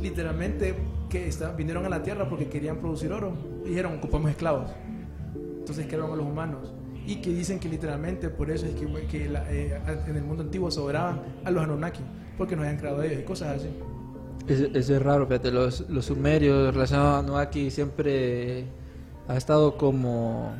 [0.00, 0.74] literalmente
[1.08, 3.32] que está- vinieron a la Tierra porque querían producir oro.
[3.64, 4.70] Dijeron, ocupamos esclavos.
[5.58, 6.72] Entonces crearon a los humanos.
[7.06, 10.42] Y que dicen que literalmente por eso es que, que la- eh, en el mundo
[10.42, 12.00] antiguo se adoraban a los Anunnaki,
[12.36, 13.68] porque nos habían creado ellos y cosas así.
[14.48, 18.64] Es- Eso es raro, fíjate, los, los sumerios relacionados a Anuaki siempre
[19.28, 20.52] ha estado como,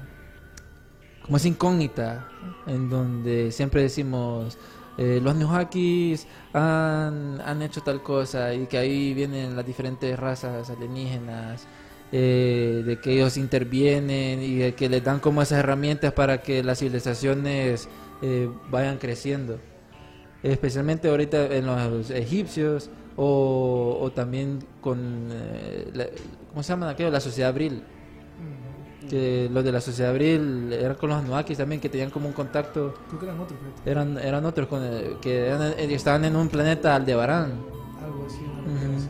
[1.25, 2.29] como esa incógnita,
[2.67, 4.59] en donde siempre decimos,
[4.99, 10.71] eh, los Anunnakis han, han hecho tal cosa y que ahí vienen las diferentes razas
[10.71, 11.67] alienígenas,
[12.13, 16.63] eh, de que ellos intervienen y de que les dan como esas herramientas para que
[16.63, 17.89] las civilizaciones
[18.23, 19.59] eh, vayan creciendo
[20.43, 26.07] especialmente ahorita en los egipcios o, o también con eh, la-
[26.51, 27.11] ¿cómo se llama aquello?
[27.11, 27.83] la sociedad abril
[29.09, 32.33] que los de la sociedad abril eran con los anuakis también que tenían como un
[32.35, 36.37] contacto Creo que eran otros, eran eran otros con el- que eran- eh, estaban en
[36.37, 37.53] un planeta aldebarán
[38.03, 38.39] algo así.
[38.45, 39.09] cosa así.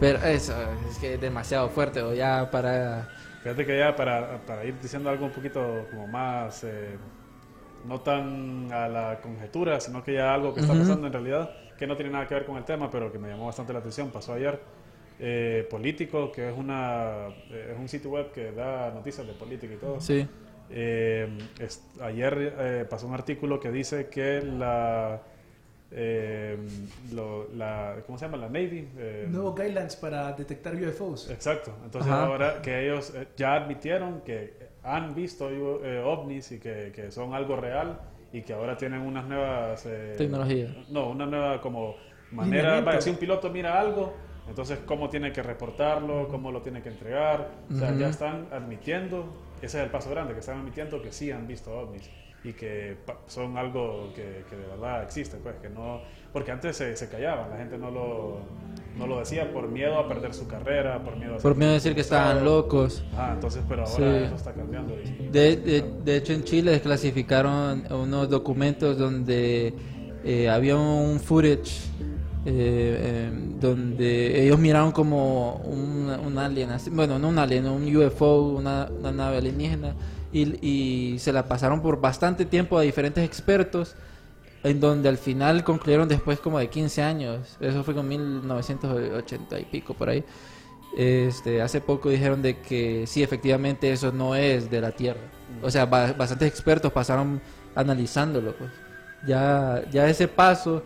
[0.00, 0.54] pero eso
[0.90, 3.08] es que es demasiado fuerte o ya para
[3.42, 6.96] Fíjate que ya para, para ir diciendo algo un poquito como más, eh,
[7.88, 11.84] no tan a la conjetura, sino que ya algo que está pasando en realidad, que
[11.88, 14.10] no tiene nada que ver con el tema, pero que me llamó bastante la atención,
[14.10, 14.60] pasó ayer.
[15.24, 19.72] Eh, Político, que es, una, eh, es un sitio web que da noticias de política
[19.72, 20.00] y todo.
[20.00, 20.26] sí
[20.68, 21.28] Eh,
[21.60, 25.20] es- ayer eh, pasó un artículo que dice que la,
[25.92, 26.56] eh,
[27.12, 28.36] lo- la ¿cómo se llama?
[28.38, 28.88] La Navy.
[28.98, 31.30] eh, Nuevos guidelines para detectar UFOs.
[31.30, 31.72] Exacto.
[31.84, 32.26] Entonces Ajá.
[32.26, 37.32] ahora que ellos eh, ya admitieron que han visto eh, ovnis y que, que son
[37.34, 38.00] algo real
[38.32, 39.84] y que ahora tienen unas nuevas...
[39.86, 40.74] eh, Tecnología.
[40.90, 41.94] No, una nueva como
[42.32, 42.80] manera...
[42.80, 44.14] Vaya, si un piloto mira algo,
[44.48, 47.48] entonces cómo tiene que reportarlo, cómo lo tiene que entregar.
[47.70, 48.00] O sea, Ujú.
[48.00, 49.26] ya están admitiendo,
[49.62, 52.10] ese es el paso grande, que están admitiendo que sí han visto ovnis
[52.44, 52.96] y que
[53.28, 56.00] son algo que, que de verdad existe, pues que no...
[56.32, 58.38] Porque antes se, se callaban, la gente no lo,
[58.96, 61.74] no lo decía por miedo a perder su carrera, por miedo a por miedo de
[61.76, 64.24] decir que estaban locos Ah, entonces, pero ahora Sí.
[64.26, 64.94] eso está cambiando.
[65.00, 69.72] y- De, de, de hecho, en Chile desclasificaron unos documentos donde
[70.24, 71.82] eh, había un footage
[72.44, 73.30] eh,
[73.60, 79.12] donde ellos miraron como un, un alien, bueno, no un alien, un UFO, una, una
[79.12, 79.94] nave alienígena,
[80.32, 80.66] y,
[81.14, 83.94] y se la pasaron por bastante tiempo a diferentes expertos,
[84.64, 89.64] en donde al final concluyeron después como de 15 años, eso fue con 1980 y
[89.64, 90.24] pico por ahí.
[90.96, 95.20] Este, hace poco dijeron de que sí, efectivamente eso no es de la Tierra.
[95.62, 97.40] O sea, ba- bastantes expertos pasaron
[97.74, 98.54] analizándolo.
[98.56, 98.70] Pues.
[99.26, 100.82] Ya, ya ese paso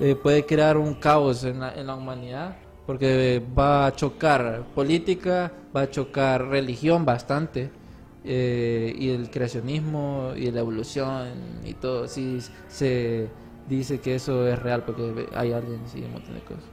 [0.00, 5.52] eh, puede crear un caos en la, en la humanidad porque va a chocar política,
[5.76, 7.70] va a chocar religión bastante
[8.24, 12.08] eh, y el creacionismo y la evolución y todo.
[12.08, 12.38] Sí,
[12.68, 13.28] se
[13.68, 16.64] dice que eso es real porque hay aliens y un montón de cosas.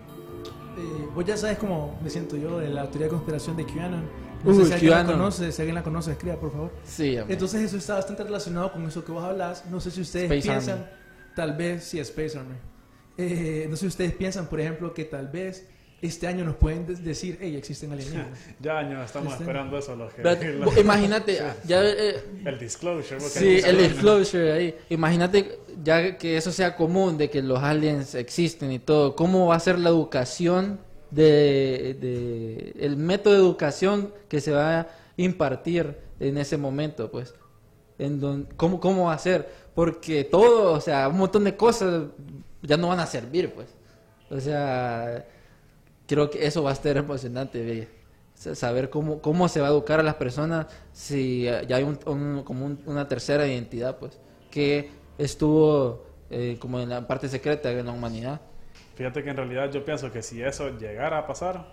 [0.77, 4.09] Eh, vos ya sabes cómo me siento yo de la teoría de conspiración de QAnon.
[4.43, 5.17] No Uy, sé si alguien la QAnon.
[5.17, 6.71] conoce, si alguien la conoce, escriba por favor.
[6.83, 7.17] Sí.
[7.27, 9.65] Entonces eso está bastante relacionado con eso que vos hablas.
[9.65, 10.91] No sé si ustedes Space piensan, Army.
[11.35, 12.55] tal vez, sí, Space Army.
[13.17, 15.67] Eh, no sé si ustedes piensan, por ejemplo, que tal vez
[16.01, 18.37] este año nos pueden de- decir, hey, existen alienígenas.
[18.59, 19.95] Ya años estamos Este- esperando eso.
[19.95, 23.19] Los que, Pero, los- imagínate, ya eh, el disclosure.
[23.21, 24.75] Sí, el disclosure ahí.
[24.89, 29.15] Imagínate ya que eso sea común, de que los aliens existen y todo.
[29.15, 30.79] ¿Cómo va a ser la educación
[31.11, 34.87] de, de- el método de educación que se va a
[35.17, 37.33] impartir en ese momento, pues?
[37.97, 39.49] En don- ¿cómo, ¿Cómo va a ser?
[39.73, 42.03] Porque todo, o sea, un montón de cosas
[42.65, 43.67] ya no van a servir, pues.
[44.29, 45.25] O sea,
[46.07, 47.87] creo que eso va a estar emocionante,
[48.35, 52.43] saber cómo, cómo se va a educar a las personas si ya hay un, un-
[52.43, 54.19] como un- una tercera identidad, pues,
[54.51, 58.41] que estuvo eh, como en la parte secreta de la humanidad.
[58.95, 61.67] Fíjate que en realidad yo pienso que si eso llegara a pasar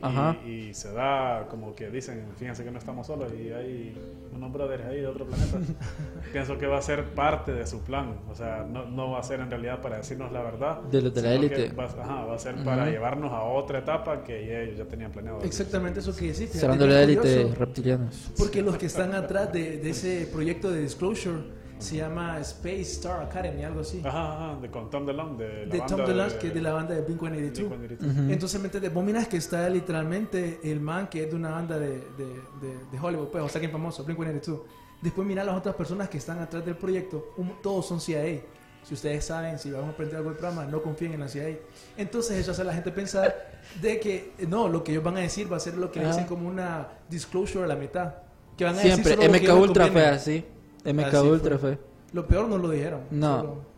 [0.44, 3.96] y- y, se da como que dicen, fíjense que no estamos solos y hay
[4.34, 5.58] unos brothers ahí de otro planeta,
[6.32, 8.16] pienso que va a ser parte de su plan.
[8.28, 10.80] O sea, no, no va a ser en realidad para decirnos la verdad.
[10.82, 11.72] De los de la élite.
[11.72, 15.42] Va, ajá, va a ser para llevarnos a otra etapa que ellos ya tenían planeado.
[15.42, 16.50] Exactamente eso que decís.
[16.50, 18.32] qué la élite reptilianos.
[18.36, 23.22] Porque los que están atrás de, de ese proyecto de Disclosure se llama Space Star
[23.22, 24.00] Academy, algo así.
[24.04, 26.60] Ajá, ajá, de, con Tom DeLonge de la de banda Tom DeLonge, que es de
[26.62, 27.68] la banda de Blink-182.
[27.68, 28.30] Blink-182.
[28.32, 28.94] Entonces, ¿me entiendes?
[28.94, 32.26] Vos mirás que está literalmente el man que es de una banda de, de,
[32.60, 34.60] de, de Hollywood, pues, o sea, que es famoso, Blink-182.
[35.00, 38.40] Después mirá las otras personas que están atrás del proyecto, un- todos son CIA.
[38.84, 41.56] Si ustedes saben, si vamos a aprender algo del programa, no confíen en la CIA.
[41.96, 45.20] Entonces eso hace a la gente pensar de que, no, lo que ellos van a
[45.20, 46.08] decir va a ser lo que Ajá.
[46.08, 48.14] dicen como una disclosure a la mitad.
[48.56, 50.44] Que van a Siempre, decir MK Ultra fue así.
[50.84, 51.76] MK Ultra fue.
[51.76, 51.78] fue.
[52.12, 53.00] Lo peor no lo dijeron.
[53.10, 53.36] No.
[53.40, 53.72] solo-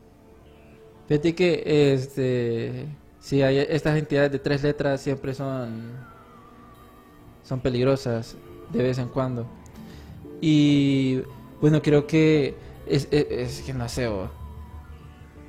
[1.09, 2.87] Fíjate que este
[3.21, 5.93] sí hay estas entidades de tres letras siempre son
[7.43, 8.37] son peligrosas
[8.73, 9.47] de vez en cuando.
[10.41, 11.21] Y
[11.61, 12.55] bueno, creo que
[12.87, 14.31] es, es, es que no sé, bo.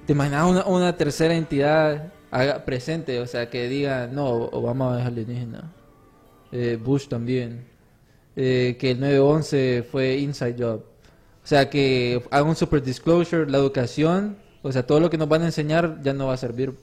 [0.05, 3.19] ¿Te imaginas una, una tercera entidad haga presente?
[3.19, 5.73] O sea, que diga, no, Obama es alienígena.
[6.51, 7.65] Eh, Bush también.
[8.35, 10.83] Eh, que el 9-11 fue Inside Job.
[11.45, 15.29] O sea, que haga un super disclosure, la educación, o sea, todo lo que nos
[15.29, 16.73] van a enseñar ya no va a servir.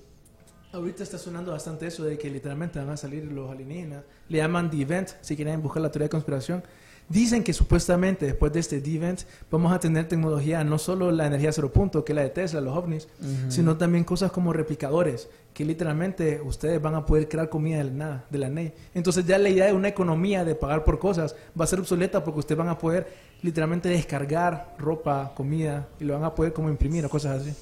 [0.73, 4.05] Ahorita está sonando bastante eso de que literalmente van a salir los alienígenas.
[4.29, 6.63] Le llaman The Event, si quieren buscar la teoría de conspiración.
[7.09, 11.53] Dicen que supuestamente después de este Event vamos a tener tecnología, no solo la energía
[11.53, 13.07] cero punto, que es la de Tesla, los ovnis,
[13.49, 17.91] sino también cosas como replicadores, que literalmente ustedes van a poder crear comida de la
[17.91, 18.71] nada, de la nada.
[18.95, 22.25] Entonces ya la idea de una economía de pagar por cosas va a ser obsoleta
[22.25, 23.07] porque ustedes van a poder
[23.43, 27.53] literalmente descargar ropa, comida, y lo van a poder como imprimir o cosas así.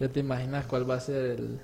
[0.00, 1.60] Ya te imaginas cuál va a ser el,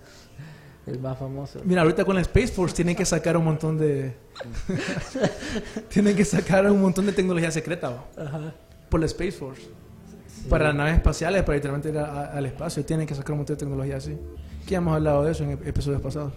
[0.88, 1.60] el más famoso.
[1.64, 4.14] Mira, ahorita con la Space Force tienen que sacar un montón de.
[5.88, 8.52] tienen que sacar un montón de tecnología secreta ¿va?
[8.88, 9.62] por la Space Force.
[10.48, 13.38] Para las naves espaciales, para literalmente ir a- a- al espacio, tienen que sacar un
[13.38, 14.16] montón de tecnología así.
[14.64, 16.32] Que ya hemos hablado de eso en ep- episodios pasados.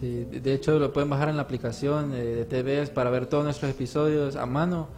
[0.00, 3.26] Sí, de de hecho lo pueden bajar en la aplicación eh, de TVS para ver
[3.26, 4.88] todos nuestros episodios a mano.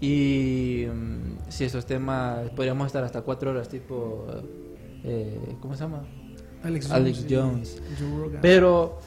[0.00, 4.26] Y mm, si esos temas, podríamos estar hasta cuatro horas, tipo,
[5.04, 6.02] eh, ¿cómo se llama?
[6.62, 7.00] Alex Jones.
[7.00, 7.82] Alex Jones.
[8.00, 8.40] Rogan.
[8.40, 8.98] Pero,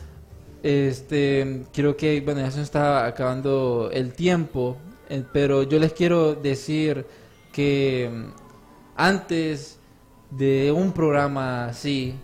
[0.63, 4.77] este, creo que, bueno, ya se está acabando el tiempo,
[5.09, 7.05] eh, pero yo les quiero decir
[7.53, 8.25] que mm,
[8.95, 9.79] antes
[10.31, 12.15] de un programa así,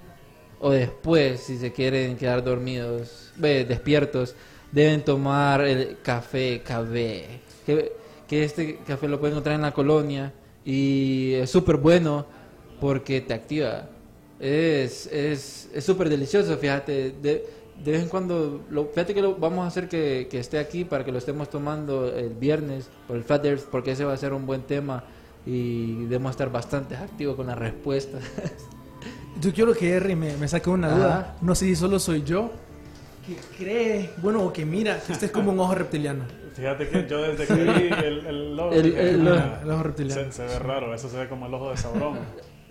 [0.60, 4.36] o después, si se quieren quedar dormidos, despiertos,
[4.72, 7.94] deben tomar el café café que,
[8.28, 12.26] que este café lo pueden encontrar en la colonia y es súper bueno
[12.80, 13.90] porque te activa.
[14.42, 17.14] Es es es súper delicioso, fíjate.
[17.22, 17.46] De,
[17.84, 20.84] de vez en cuando, lo, fíjate que lo, vamos a hacer que, que esté aquí
[20.86, 24.18] para que lo estemos tomando el viernes por el Flat Earth, porque ese va a
[24.18, 25.04] ser un buen tema
[25.48, 28.22] y debemos estar bastante activos con las respuestas.
[29.40, 30.96] Yo quiero que Jerry me, me saque una Ajá.
[30.96, 31.38] duda.
[31.42, 32.52] No sé si solo soy yo
[33.26, 36.26] que cree, bueno, o que mira que este es como un ojo reptiliano.
[36.56, 39.38] Fíjate que yo desde que vi el, el logo, El- el logo.
[39.40, 40.24] "Ah, El ojo reptiliano.
[40.24, 42.20] se, se ve raro, eso se ve como el ojo de Sauron.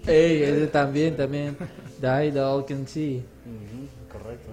[0.06, 1.56] Ey, ese también, también.
[2.00, 3.22] Die, the all can see.
[3.44, 4.50] Ujú, correcto.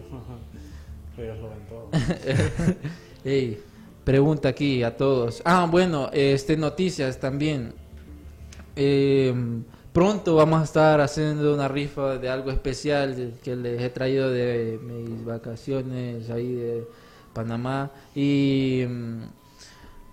[1.17, 2.75] Ellos lo ven todo.
[3.23, 3.59] Ey,
[4.03, 5.41] pregunta aquí a todos.
[5.45, 7.73] Ah, bueno, este noticias también.
[8.75, 9.33] Eh,
[9.91, 14.79] pronto vamos a estar haciendo una rifa de algo especial que les he traído de
[14.83, 16.83] mis vacaciones ahí de
[17.33, 19.21] Panamá y mm,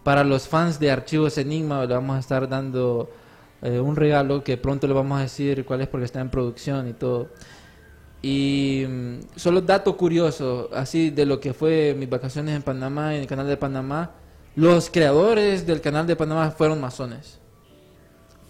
[0.03, 3.11] para los fans de Archivos Enigma le vamos a estar dando
[3.65, 6.87] eh, un regalo que pronto le vamos a decir cuál es porque está en producción
[6.89, 7.31] y todo.
[8.23, 13.23] Y mm, solo dato curioso, así de lo que fue mis vacaciones en Panamá, en
[13.23, 14.12] el canal de Panamá,
[14.55, 17.41] los creadores del canal de Panamá fueron masones.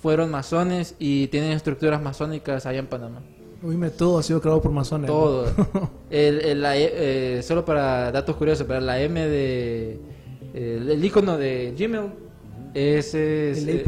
[0.02, 3.22] Fueron masones y tienen estructuras masónicas allá en Panamá.
[3.62, 5.08] Oíme, todo ha sido creado por masones.
[5.08, 5.14] ¿no?
[5.16, 5.46] Todo.
[6.10, 9.98] El, el- la eh, solo para datos curiosos, para la M de...
[10.52, 12.10] El, el icono de Gmail,
[12.74, 13.84] ese es, El eh,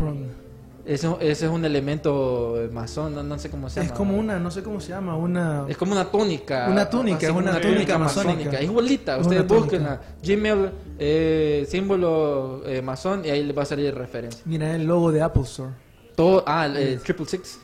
[0.94, 1.16] apron.
[1.20, 3.96] ese, es un elemento masón, no, no sé cómo se Es llama.
[3.98, 5.64] como una, no sé cómo se llama, una...
[5.68, 6.68] Es como una túnica.
[6.70, 8.50] Una túnica, es como una túnica masónica.
[8.58, 9.16] Es igualita.
[9.16, 10.00] Es Ustedes una túnica.
[10.22, 14.42] busquen Gmail, eh, símbolo eh, masón y ahí les va a salir referencia.
[14.44, 15.70] Mira el logo de Apple Store.
[16.14, 17.58] Todo, ah, el, el Triple Six.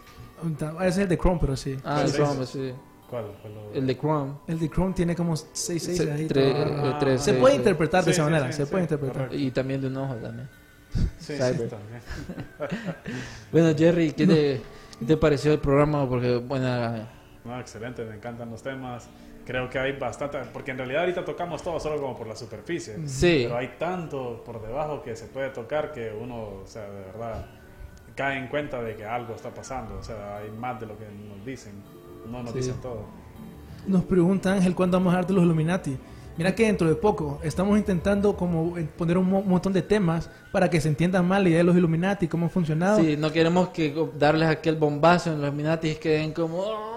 [0.61, 1.77] Ah, Ese es el de Chrome, pero sí.
[1.85, 2.73] Ah, el Sí, Chrome, sí.
[3.09, 3.27] ¿Cuál?
[3.41, 4.33] ¿Cuál El de Chrome.
[4.49, 6.27] El de Chrome tiene como 6 Se- 6 ahí.
[6.27, 6.91] tre- todo.
[6.91, 8.85] eh, tres, Se seis, puede interpretar de Sí, esa sí, manera, sí, se sí, puede
[8.85, 9.17] interpretar.
[9.17, 9.37] correcto.
[9.37, 10.49] Y también de un ojo también.
[11.19, 11.71] Sí, Cyber.
[13.53, 14.61] Bueno, Jerry, ¿qué, te,
[14.99, 16.09] qué te pareció el programa?
[16.09, 17.07] Porque, bueno,
[17.45, 19.09] No, excelente, me encantan los temas.
[19.45, 22.97] Creo que hay bastante, porque en realidad ahorita tocamos todo solo como por la superficie.
[23.09, 23.41] Sí.
[23.45, 27.47] Pero hay tanto por debajo que se puede tocar que uno, o sea, de verdad,
[28.15, 29.97] cae en cuenta de que algo está pasando.
[29.99, 31.73] O sea, hay más de lo que nos dicen.
[32.31, 32.59] No nos Sí.
[32.59, 33.05] dicen todo.
[33.89, 35.99] Nos pregunta Ángel cuándo vamos a hablar de los Illuminati.
[36.37, 40.69] Mira que dentro de poco estamos intentando como poner un mo- montón de temas para
[40.71, 42.99] que se entienda más la idea de los Illuminati, cómo han funcionado.
[43.01, 46.59] sí, no queremos que darles aquel bombazo en los Illuminati que den como...
[46.59, 46.93] "Oh".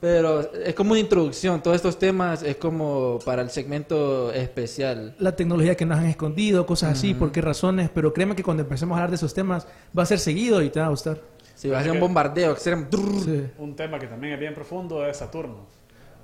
[0.00, 1.62] Pero es como una introducción.
[1.62, 5.14] Todos estos temas es como para el segmento especial.
[5.20, 8.64] La tecnología que nos han escondido, cosas así, por qué razones, pero créeme que cuando
[8.64, 9.64] empecemos a hablar de esos temas
[9.96, 11.20] va a ser seguido y te va a gustar.
[11.54, 12.86] Si va a ser un bombardeo extremo.
[13.24, 13.44] Sí.
[13.58, 15.66] Un tema que también es bien profundo es Saturno.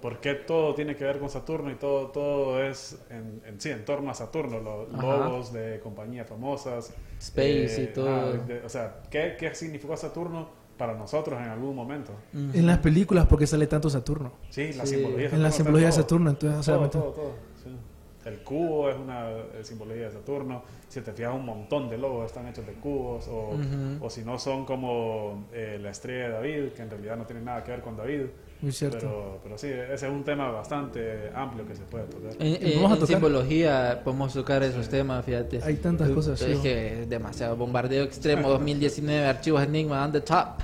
[0.00, 3.70] ¿Por qué todo tiene que ver con Saturno y todo, todo es en, en sí,
[3.70, 4.60] en torno a Saturno?
[4.60, 5.02] Los Ajá.
[5.02, 6.94] logos de compañías famosas.
[7.18, 8.08] Space y todo.
[8.08, 12.12] ah, de- o sea, ¿qué, ¿qué significó Saturno para nosotros en algún momento?
[12.32, 14.32] En las películas, porque sale tanto Saturno.
[14.50, 14.94] Sí, la Sí.
[14.96, 15.26] simbología.
[15.30, 17.32] En la Saturno simbología de Saturno, entonces, o sea, Todo, todo, todo,
[17.62, 17.70] sí.
[18.24, 20.62] El cubo es una eh, simbología de Saturno.
[20.88, 23.26] Si te fijas, un montón de logos están hechos de cubos.
[23.28, 23.56] O,
[24.00, 27.42] o si no, son como eh, la estrella de David, que en realidad no tiene
[27.42, 28.26] nada que ver con David.
[28.60, 28.98] Muy cierto.
[28.98, 32.32] Pero, pero sí, ese es un tema bastante amplio que se puede tocar.
[32.40, 33.06] En, Y en- vamos a en tocar.
[33.16, 35.60] simbología podemos tocar esos temas, fíjate.
[35.62, 36.62] Hay tantas cosas, Es sí.
[36.62, 37.56] que es demasiado.
[37.56, 40.58] Bombardeo extremo 2019, archivos Enigma on the top.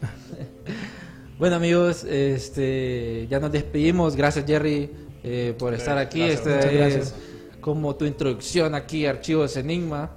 [1.38, 4.14] bueno amigos, este, ya nos despedimos.
[4.16, 4.90] Gracias Jerry
[5.24, 6.20] eh, por Sí, estar aquí.
[6.20, 6.46] gracias.
[6.46, 7.14] Este es gracias.
[7.60, 10.10] como tu introducción aquí a Archivos Enigma.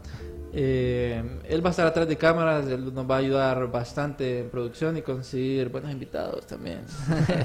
[0.58, 4.50] Eh, él va a estar atrás de cámaras, él nos va a ayudar bastante en
[4.50, 6.80] producción y conseguir buenos invitados también.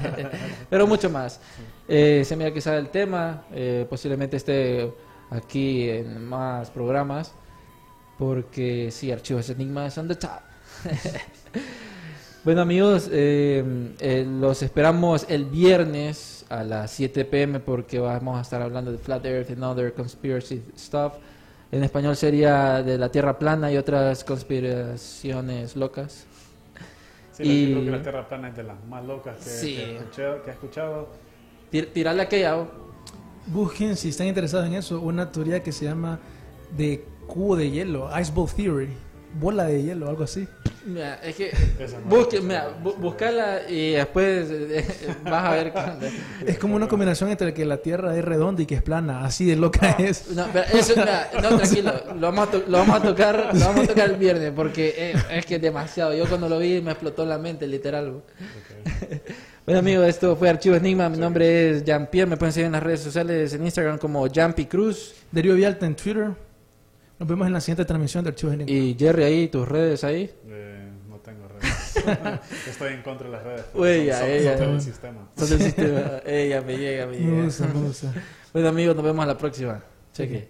[0.69, 1.41] Pero mucho más.
[1.89, 4.93] Eh, se mira que sabe el tema, eh, posiblemente esté
[5.29, 7.33] aquí en más programas,
[8.17, 10.39] porque sí, Archivos Enigma es on the top.
[12.45, 18.61] bueno amigos, eh, los esperamos el viernes a las 7 pm porque vamos a estar
[18.61, 21.15] hablando de Flat Earth and other conspiracy stuff.
[21.71, 26.25] En español sería de la Tierra plana y otras conspiraciones locas.
[27.31, 29.75] Sí, y- yo creo que la Tierra plana es de las más locas que, Sí.
[29.75, 31.07] que he, escuchado, que he escuchado.
[31.71, 32.57] Tir- Tirarle aquella.
[32.57, 32.67] oh.
[33.47, 36.19] Busquen, si están interesados en eso, una teoría que se llama
[36.77, 38.89] de cubo de hielo, Ice Ball Theory,
[39.39, 40.47] bola de hielo, algo así.
[40.83, 41.51] Mira, es que
[42.09, 44.85] no busque, mira, bu- buscala y después eh,
[45.23, 45.73] vas a ver.
[46.45, 49.45] Es como una combinación entre que la Tierra es redonda y que es plana, así
[49.45, 50.31] de loca es.
[50.31, 53.83] No, pero eso, mira, no, tranquilo, lo vamos, a lo vamos a tocar, lo vamos
[53.85, 56.15] a tocar el viernes porque eh, es que es demasiado.
[56.15, 58.23] Yo cuando lo vi me explotó la mente, literal.
[59.63, 61.07] Bueno amigos, esto fue Archivo Enigma.
[61.09, 62.27] Mi nombre es Jean-Pierre.
[62.31, 65.13] Me pueden seguir en las redes sociales en Instagram como Jampi Cruz.
[65.31, 66.31] Darío Vialta en Twitter.
[67.21, 68.71] Nos vemos en la siguiente transmisión de Archivos Enigma.
[68.71, 70.27] Y Jerry ahí, tus redes ahí.
[70.47, 71.95] Eh, no tengo redes.
[72.67, 73.65] Estoy en contra de las redes.
[73.75, 74.57] Uy, Son- ya, son- ella.
[74.57, 75.29] son del sistema.
[75.37, 76.11] Son del sistema.
[76.25, 77.43] Ella me llega, me Me llega.
[77.43, 78.13] gusta, me gusta.
[78.53, 79.83] Bueno amigos, nos vemos a la próxima.
[80.13, 80.49] Cheque.